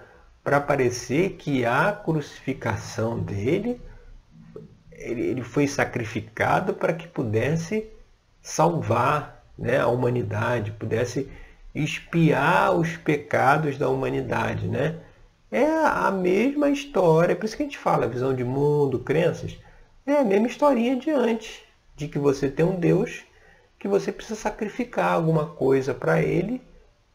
para 0.43 0.61
parecer 0.61 1.31
que 1.31 1.65
a 1.65 1.91
crucificação 1.91 3.19
dele 3.19 3.81
ele, 4.91 5.43
foi 5.43 5.67
sacrificado 5.67 6.73
para 6.73 6.93
que 6.93 7.07
pudesse 7.07 7.89
salvar 8.41 9.43
né, 9.57 9.79
a 9.79 9.87
humanidade, 9.87 10.71
pudesse 10.71 11.29
espiar 11.73 12.73
os 12.75 12.95
pecados 12.97 13.77
da 13.77 13.89
humanidade. 13.89 14.67
Né? 14.67 14.97
É 15.51 15.65
a 15.65 16.11
mesma 16.11 16.69
história, 16.69 17.35
por 17.35 17.45
isso 17.45 17.55
que 17.55 17.63
a 17.63 17.65
gente 17.65 17.77
fala 17.77 18.07
visão 18.07 18.33
de 18.33 18.43
mundo, 18.43 18.99
crenças, 18.99 19.57
é 20.05 20.17
a 20.17 20.23
mesma 20.23 20.47
historinha 20.47 20.95
de 20.95 21.09
antes, 21.09 21.61
de 21.95 22.07
que 22.07 22.19
você 22.19 22.49
tem 22.49 22.65
um 22.65 22.79
Deus 22.79 23.23
que 23.79 23.87
você 23.87 24.11
precisa 24.11 24.39
sacrificar 24.39 25.13
alguma 25.13 25.47
coisa 25.47 25.93
para 25.93 26.21
ele, 26.21 26.61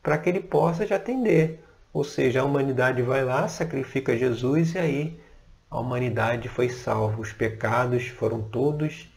para 0.03 0.18
que 0.18 0.29
ele 0.29 0.40
possa 0.40 0.87
te 0.87 0.94
atender. 0.94 1.64
Ou 1.92 2.05
seja, 2.05 2.40
a 2.40 2.44
humanidade 2.44 3.03
vai 3.03 3.24
lá, 3.24 3.48
sacrifica 3.48 4.16
Jesus 4.16 4.74
e 4.74 4.79
aí 4.79 5.20
a 5.68 5.79
humanidade 5.79 6.48
foi 6.48 6.68
salva. 6.68 7.20
Os 7.20 7.33
pecados 7.33 8.07
foram 8.09 8.42
todos 8.42 9.09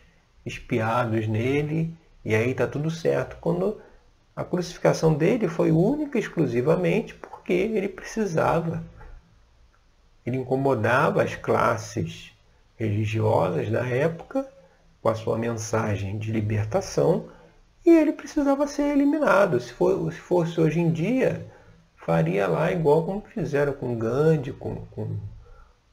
espiados 0.45 1.27
nele 1.27 1.95
e 2.25 2.33
aí 2.33 2.51
está 2.51 2.67
tudo 2.67 2.89
certo. 2.89 3.37
Quando 3.39 3.79
a 4.35 4.43
crucificação 4.43 5.13
dele 5.13 5.47
foi 5.47 5.71
única 5.71 6.17
e 6.17 6.21
exclusivamente 6.21 7.13
porque 7.13 7.53
ele 7.53 7.87
precisava. 7.87 8.83
Ele 10.25 10.37
incomodava 10.37 11.21
as 11.21 11.35
classes 11.35 12.32
religiosas 12.83 13.69
da 13.69 13.85
época 13.87 14.47
com 15.01 15.09
a 15.09 15.15
sua 15.15 15.37
mensagem 15.37 16.17
de 16.17 16.31
libertação 16.31 17.25
e 17.85 17.89
ele 17.89 18.13
precisava 18.13 18.65
ser 18.67 18.93
eliminado. 18.93 19.59
Se, 19.59 19.73
for, 19.73 20.11
se 20.11 20.19
fosse 20.19 20.59
hoje 20.59 20.79
em 20.79 20.91
dia, 20.91 21.45
faria 21.95 22.47
lá 22.47 22.71
igual 22.71 23.03
como 23.03 23.21
fizeram 23.21 23.73
com 23.73 23.97
Gandhi, 23.97 24.53
com, 24.53 24.75
com, 24.91 25.17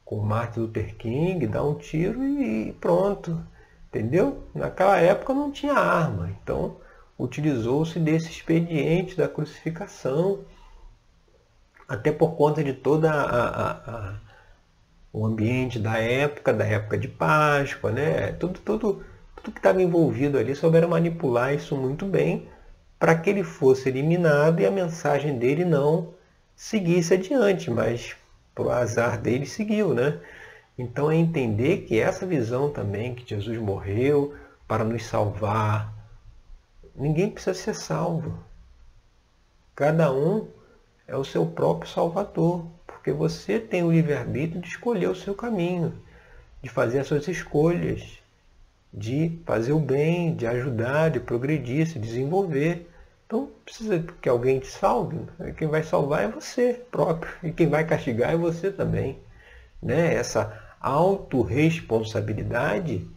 com 0.05 0.17
Martin 0.19 0.61
Luther 0.61 0.95
King, 0.95 1.45
dar 1.47 1.63
um 1.63 1.75
tiro 1.75 2.23
e 2.23 2.73
pronto. 2.73 3.41
Entendeu? 3.89 4.43
Naquela 4.55 4.97
época 4.97 5.33
não 5.33 5.51
tinha 5.51 5.73
arma, 5.73 6.29
então 6.41 6.77
utilizou-se 7.19 7.99
desse 7.99 8.29
expediente 8.29 9.17
da 9.17 9.27
crucificação, 9.27 10.39
até 11.87 12.09
por 12.09 12.35
conta 12.35 12.63
de 12.63 12.73
toda 12.73 13.11
a, 13.11 13.21
a, 13.21 13.71
a, 13.71 14.15
o 15.13 15.25
ambiente 15.25 15.79
da 15.79 15.97
época, 15.97 16.53
da 16.53 16.65
época 16.65 16.97
de 16.97 17.07
Páscoa, 17.07 17.91
né? 17.91 18.31
Tudo, 18.33 18.59
tudo, 18.59 19.03
tudo 19.35 19.51
que 19.51 19.59
estava 19.59 19.81
envolvido 19.81 20.37
ali 20.37 20.55
souberam 20.55 20.89
manipular 20.89 21.53
isso 21.53 21.75
muito 21.75 22.05
bem 22.05 22.47
para 22.97 23.15
que 23.15 23.29
ele 23.29 23.43
fosse 23.43 23.89
eliminado 23.89 24.59
e 24.59 24.65
a 24.65 24.71
mensagem 24.71 25.37
dele 25.37 25.65
não 25.65 26.13
seguisse 26.55 27.15
adiante, 27.15 27.71
mas 27.71 28.15
por 28.53 28.71
azar 28.71 29.19
dele 29.19 29.45
seguiu, 29.45 29.93
né? 29.93 30.19
Então 30.77 31.11
é 31.11 31.15
entender 31.15 31.79
que 31.79 31.99
essa 31.99 32.25
visão 32.25 32.69
também 32.69 33.15
que 33.15 33.27
Jesus 33.27 33.57
morreu 33.57 34.35
para 34.67 34.83
nos 34.83 35.05
salvar. 35.05 35.93
Ninguém 36.95 37.29
precisa 37.29 37.53
ser 37.53 37.73
salvo. 37.73 38.37
Cada 39.75 40.11
um 40.11 40.47
é 41.07 41.17
o 41.17 41.23
seu 41.23 41.45
próprio 41.45 41.89
salvador, 41.89 42.67
porque 43.01 43.11
você 43.11 43.59
tem 43.59 43.81
o 43.81 43.91
livre-arbítrio 43.91 44.61
de 44.61 44.67
escolher 44.67 45.09
o 45.09 45.15
seu 45.15 45.33
caminho, 45.33 45.91
de 46.61 46.69
fazer 46.69 46.99
as 46.99 47.07
suas 47.07 47.27
escolhas, 47.27 48.19
de 48.93 49.39
fazer 49.43 49.73
o 49.73 49.79
bem, 49.79 50.35
de 50.35 50.45
ajudar, 50.45 51.09
de 51.09 51.19
progredir, 51.19 51.87
se 51.87 51.97
desenvolver. 51.97 52.87
Então 53.25 53.49
precisa 53.65 54.05
que 54.21 54.29
alguém 54.29 54.59
te 54.59 54.67
salve. 54.67 55.17
Quem 55.57 55.67
vai 55.67 55.81
salvar 55.81 56.25
é 56.25 56.27
você 56.27 56.79
próprio. 56.91 57.33
E 57.41 57.51
quem 57.51 57.67
vai 57.67 57.87
castigar 57.87 58.33
é 58.33 58.37
você 58.37 58.69
também. 58.69 59.17
Né? 59.81 60.13
Essa 60.13 60.61
autorresponsabilidade 60.79 63.09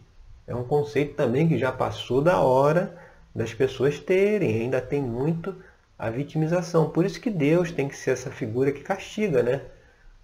é 0.47 0.55
um 0.55 0.63
conceito 0.63 1.13
também 1.13 1.47
que 1.47 1.59
já 1.59 1.71
passou 1.71 2.23
da 2.23 2.41
hora 2.41 2.97
das 3.35 3.53
pessoas 3.53 3.99
terem, 3.99 4.61
ainda 4.61 4.81
tem 4.81 4.99
muito 4.99 5.55
a 5.95 6.09
vitimização. 6.09 6.89
Por 6.89 7.05
isso 7.05 7.21
que 7.21 7.29
Deus 7.29 7.71
tem 7.71 7.87
que 7.87 7.95
ser 7.95 8.09
essa 8.11 8.31
figura 8.31 8.71
que 8.71 8.81
castiga, 8.81 9.43
né? 9.43 9.61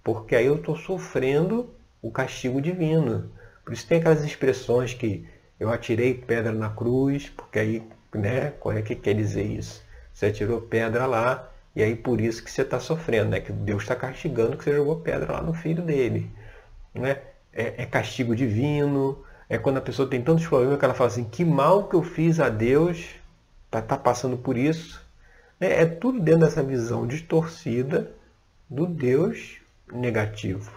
Porque 0.03 0.35
aí 0.35 0.45
eu 0.45 0.55
estou 0.55 0.75
sofrendo 0.75 1.69
o 2.01 2.11
castigo 2.11 2.61
divino. 2.61 3.31
Por 3.63 3.73
isso 3.73 3.87
tem 3.87 3.99
aquelas 3.99 4.23
expressões 4.23 4.93
que 4.93 5.27
eu 5.59 5.69
atirei 5.69 6.13
pedra 6.13 6.51
na 6.51 6.69
cruz, 6.69 7.29
porque 7.29 7.59
aí, 7.59 7.83
né, 8.13 8.51
qual 8.59 8.75
é 8.75 8.81
que 8.81 8.95
quer 8.95 9.13
dizer 9.13 9.43
isso? 9.43 9.83
Você 10.13 10.27
atirou 10.27 10.61
pedra 10.61 11.05
lá, 11.05 11.49
e 11.75 11.83
aí 11.83 11.95
por 11.95 12.19
isso 12.19 12.43
que 12.43 12.51
você 12.51 12.63
está 12.63 12.79
sofrendo, 12.79 13.29
né? 13.29 13.39
Que 13.39 13.51
Deus 13.51 13.83
está 13.83 13.95
castigando 13.95 14.57
que 14.57 14.63
você 14.63 14.73
jogou 14.73 14.99
pedra 14.99 15.33
lá 15.33 15.41
no 15.41 15.53
filho 15.53 15.83
dele. 15.83 16.29
Né? 16.93 17.17
é, 17.53 17.83
é 17.83 17.85
castigo 17.85 18.35
divino, 18.35 19.23
é 19.49 19.57
quando 19.57 19.77
a 19.77 19.81
pessoa 19.81 20.09
tem 20.09 20.21
tantos 20.21 20.47
problemas 20.47 20.79
que 20.79 20.85
ela 20.85 20.93
fala 20.93 21.09
assim, 21.09 21.23
que 21.23 21.43
mal 21.43 21.87
que 21.87 21.95
eu 21.95 22.03
fiz 22.03 22.39
a 22.39 22.49
Deus 22.49 23.15
para 23.69 23.81
estar 23.81 23.97
tá 23.97 24.01
passando 24.01 24.37
por 24.37 24.57
isso. 24.57 25.01
É, 25.59 25.83
é 25.83 25.85
tudo 25.85 26.19
dentro 26.19 26.41
dessa 26.41 26.63
visão 26.63 27.05
distorcida 27.05 28.11
do 28.69 28.85
Deus 28.85 29.60
negativo. 29.91 30.71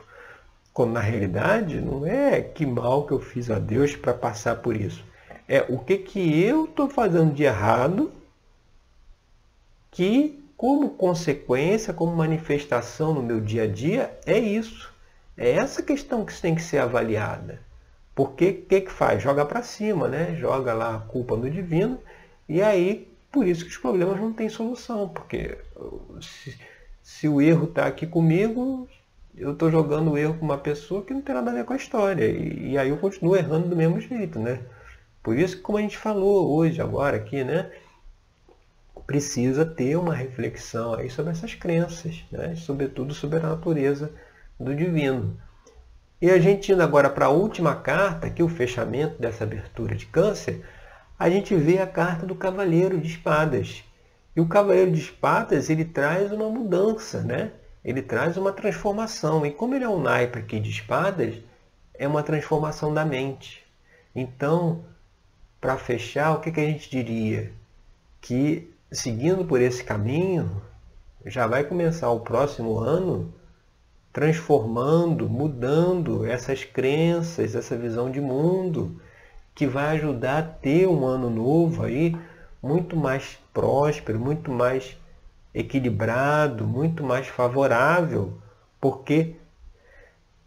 Quando 0.72 0.92
na 0.92 1.00
realidade 1.00 1.80
não 1.80 2.04
é 2.04 2.40
que 2.40 2.66
mal 2.66 3.06
que 3.06 3.12
eu 3.12 3.20
fiz 3.20 3.50
a 3.50 3.58
Deus 3.58 3.94
para 3.94 4.12
passar 4.12 4.56
por 4.56 4.76
isso. 4.76 5.04
É 5.46 5.64
o 5.68 5.78
que, 5.78 5.98
que 5.98 6.42
eu 6.42 6.64
estou 6.64 6.88
fazendo 6.88 7.32
de 7.32 7.44
errado 7.44 8.12
que, 9.90 10.42
como 10.56 10.90
consequência, 10.90 11.94
como 11.94 12.16
manifestação 12.16 13.14
no 13.14 13.22
meu 13.22 13.40
dia 13.40 13.64
a 13.64 13.66
dia, 13.66 14.18
é 14.26 14.38
isso. 14.38 14.92
É 15.36 15.50
essa 15.50 15.82
questão 15.82 16.24
que 16.24 16.40
tem 16.40 16.54
que 16.54 16.62
ser 16.62 16.78
avaliada. 16.78 17.60
Porque 18.14 18.48
o 18.50 18.62
que, 18.62 18.80
que 18.82 18.92
faz? 18.92 19.22
Joga 19.22 19.44
para 19.44 19.62
cima, 19.62 20.08
né? 20.08 20.34
Joga 20.36 20.72
lá 20.72 20.96
a 20.96 21.00
culpa 21.00 21.36
no 21.36 21.50
divino 21.50 21.98
e 22.48 22.62
aí 22.62 23.08
por 23.32 23.46
isso 23.46 23.64
que 23.64 23.70
os 23.70 23.78
problemas 23.78 24.20
não 24.20 24.32
têm 24.32 24.48
solução. 24.48 25.08
Porque 25.08 25.58
se, 26.20 26.56
se 27.02 27.28
o 27.28 27.40
erro 27.40 27.64
está 27.64 27.86
aqui 27.86 28.06
comigo, 28.06 28.88
eu 29.36 29.52
estou 29.52 29.70
jogando 29.70 30.12
o 30.12 30.18
erro 30.18 30.34
com 30.34 30.44
uma 30.44 30.58
pessoa 30.58 31.02
que 31.02 31.12
não 31.12 31.20
tem 31.20 31.34
nada 31.34 31.50
a 31.50 31.54
ver 31.54 31.64
com 31.64 31.72
a 31.72 31.76
história. 31.76 32.24
E, 32.24 32.72
e, 32.72 32.78
aí 32.78 32.88
eu 32.88 32.96
continuo 32.96 33.36
errando 33.36 33.68
do 33.68 33.76
mesmo 33.76 34.00
jeito, 34.00 34.38
né? 34.38 34.60
Por 35.22 35.36
isso 35.36 35.56
que 35.56 35.62
como 35.62 35.78
a 35.78 35.80
gente 35.80 35.98
falou 35.98 36.54
hoje, 36.54 36.80
agora 36.80 37.16
aqui, 37.16 37.42
né? 37.42 37.70
Precisa 39.06 39.64
ter 39.64 39.96
uma 39.96 40.14
reflexão 40.14 40.94
aí 40.94 41.10
sobre 41.10 41.32
essas 41.32 41.54
crenças, 41.54 42.24
né? 42.30 42.54
Sobretudo 42.56 43.12
sobre 43.12 43.38
a 43.38 43.42
natureza 43.42 44.12
do 44.58 44.74
divino. 44.74 45.36
E 46.22 46.30
a 46.30 46.38
gente 46.38 46.72
indo 46.72 46.82
agora 46.82 47.10
para 47.10 47.26
a 47.26 47.30
última 47.30 47.74
carta, 47.74 48.28
aqui 48.28 48.42
o 48.42 48.48
fechamento 48.48 49.20
dessa 49.20 49.44
abertura 49.44 49.94
de 49.94 50.06
câncer, 50.06 50.64
a 51.18 51.28
gente 51.28 51.54
vê 51.54 51.78
a 51.78 51.86
carta 51.86 52.24
do 52.24 52.34
Cavaleiro 52.34 53.00
de 53.00 53.08
Espadas. 53.08 53.84
E 54.34 54.40
o 54.40 54.48
Cavaleiro 54.48 54.92
de 54.92 55.00
Espadas, 55.00 55.68
ele 55.68 55.84
traz 55.84 56.32
uma 56.32 56.48
mudança, 56.48 57.20
né? 57.20 57.52
Ele 57.84 58.00
traz 58.00 58.36
uma 58.36 58.52
transformação. 58.52 59.44
E 59.44 59.50
como 59.50 59.74
ele 59.74 59.84
é 59.84 59.88
um 59.88 60.00
naipe 60.00 60.38
aqui 60.38 60.58
de 60.58 60.70
espadas, 60.70 61.34
é 61.92 62.08
uma 62.08 62.22
transformação 62.22 62.94
da 62.94 63.04
mente. 63.04 63.64
Então, 64.14 64.84
para 65.60 65.76
fechar, 65.76 66.32
o 66.32 66.40
que, 66.40 66.50
que 66.50 66.60
a 66.60 66.66
gente 66.66 66.90
diria? 66.90 67.52
Que 68.20 68.72
seguindo 68.90 69.44
por 69.44 69.60
esse 69.60 69.82
caminho, 69.82 70.62
já 71.26 71.46
vai 71.46 71.64
começar 71.64 72.10
o 72.10 72.20
próximo 72.20 72.78
ano 72.78 73.32
transformando, 74.12 75.28
mudando 75.28 76.24
essas 76.24 76.62
crenças, 76.64 77.54
essa 77.54 77.76
visão 77.76 78.10
de 78.10 78.20
mundo, 78.20 79.00
que 79.54 79.66
vai 79.66 79.96
ajudar 79.96 80.38
a 80.38 80.42
ter 80.42 80.86
um 80.86 81.04
ano 81.04 81.28
novo 81.28 81.82
aí 81.82 82.16
muito 82.62 82.96
mais 82.96 83.38
próspero, 83.52 84.18
muito 84.18 84.50
mais 84.50 84.96
equilibrado, 85.54 86.66
muito 86.66 87.04
mais 87.04 87.28
favorável, 87.28 88.36
porque 88.80 89.36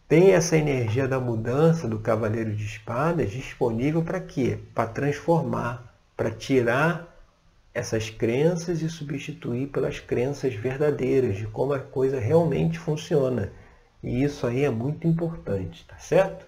tem 0.08 0.32
essa 0.32 0.58
energia 0.58 1.08
da 1.08 1.20
mudança 1.20 1.88
do 1.88 2.00
Cavaleiro 2.00 2.56
de 2.56 2.66
Espadas 2.66 3.32
disponível 3.32 4.04
para 4.04 4.20
quê? 4.20 4.60
Para 4.76 4.90
transformar, 4.90 5.96
para 6.16 6.32
tirar 6.32 7.16
essas 7.74 8.10
crenças 8.10 8.82
e 8.82 8.90
substituir 8.90 9.68
pelas 9.68 10.00
crenças 10.00 10.54
verdadeiras 10.56 11.38
de 11.38 11.46
como 11.48 11.74
a 11.74 11.80
coisa 11.80 12.20
realmente 12.20 12.80
funciona. 12.80 13.52
E 14.02 14.24
isso 14.24 14.48
aí 14.48 14.64
é 14.64 14.70
muito 14.70 15.08
importante, 15.08 15.86
tá 15.86 15.98
certo? 15.98 16.46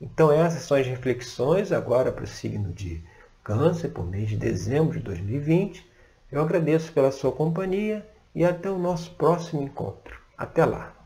Então 0.00 0.30
essas 0.30 0.62
são 0.62 0.76
as 0.76 0.86
reflexões 0.86 1.72
agora 1.72 2.12
para 2.12 2.24
o 2.24 2.26
signo 2.26 2.72
de 2.72 3.02
Câncer, 3.42 3.88
por 3.88 4.06
mês 4.06 4.28
de 4.28 4.36
dezembro 4.36 4.98
de 4.98 5.04
2020. 5.04 5.87
Eu 6.30 6.42
agradeço 6.42 6.92
pela 6.92 7.10
sua 7.10 7.32
companhia 7.32 8.06
e 8.34 8.44
até 8.44 8.70
o 8.70 8.78
nosso 8.78 9.10
próximo 9.12 9.62
encontro. 9.62 10.20
Até 10.36 10.64
lá! 10.64 10.97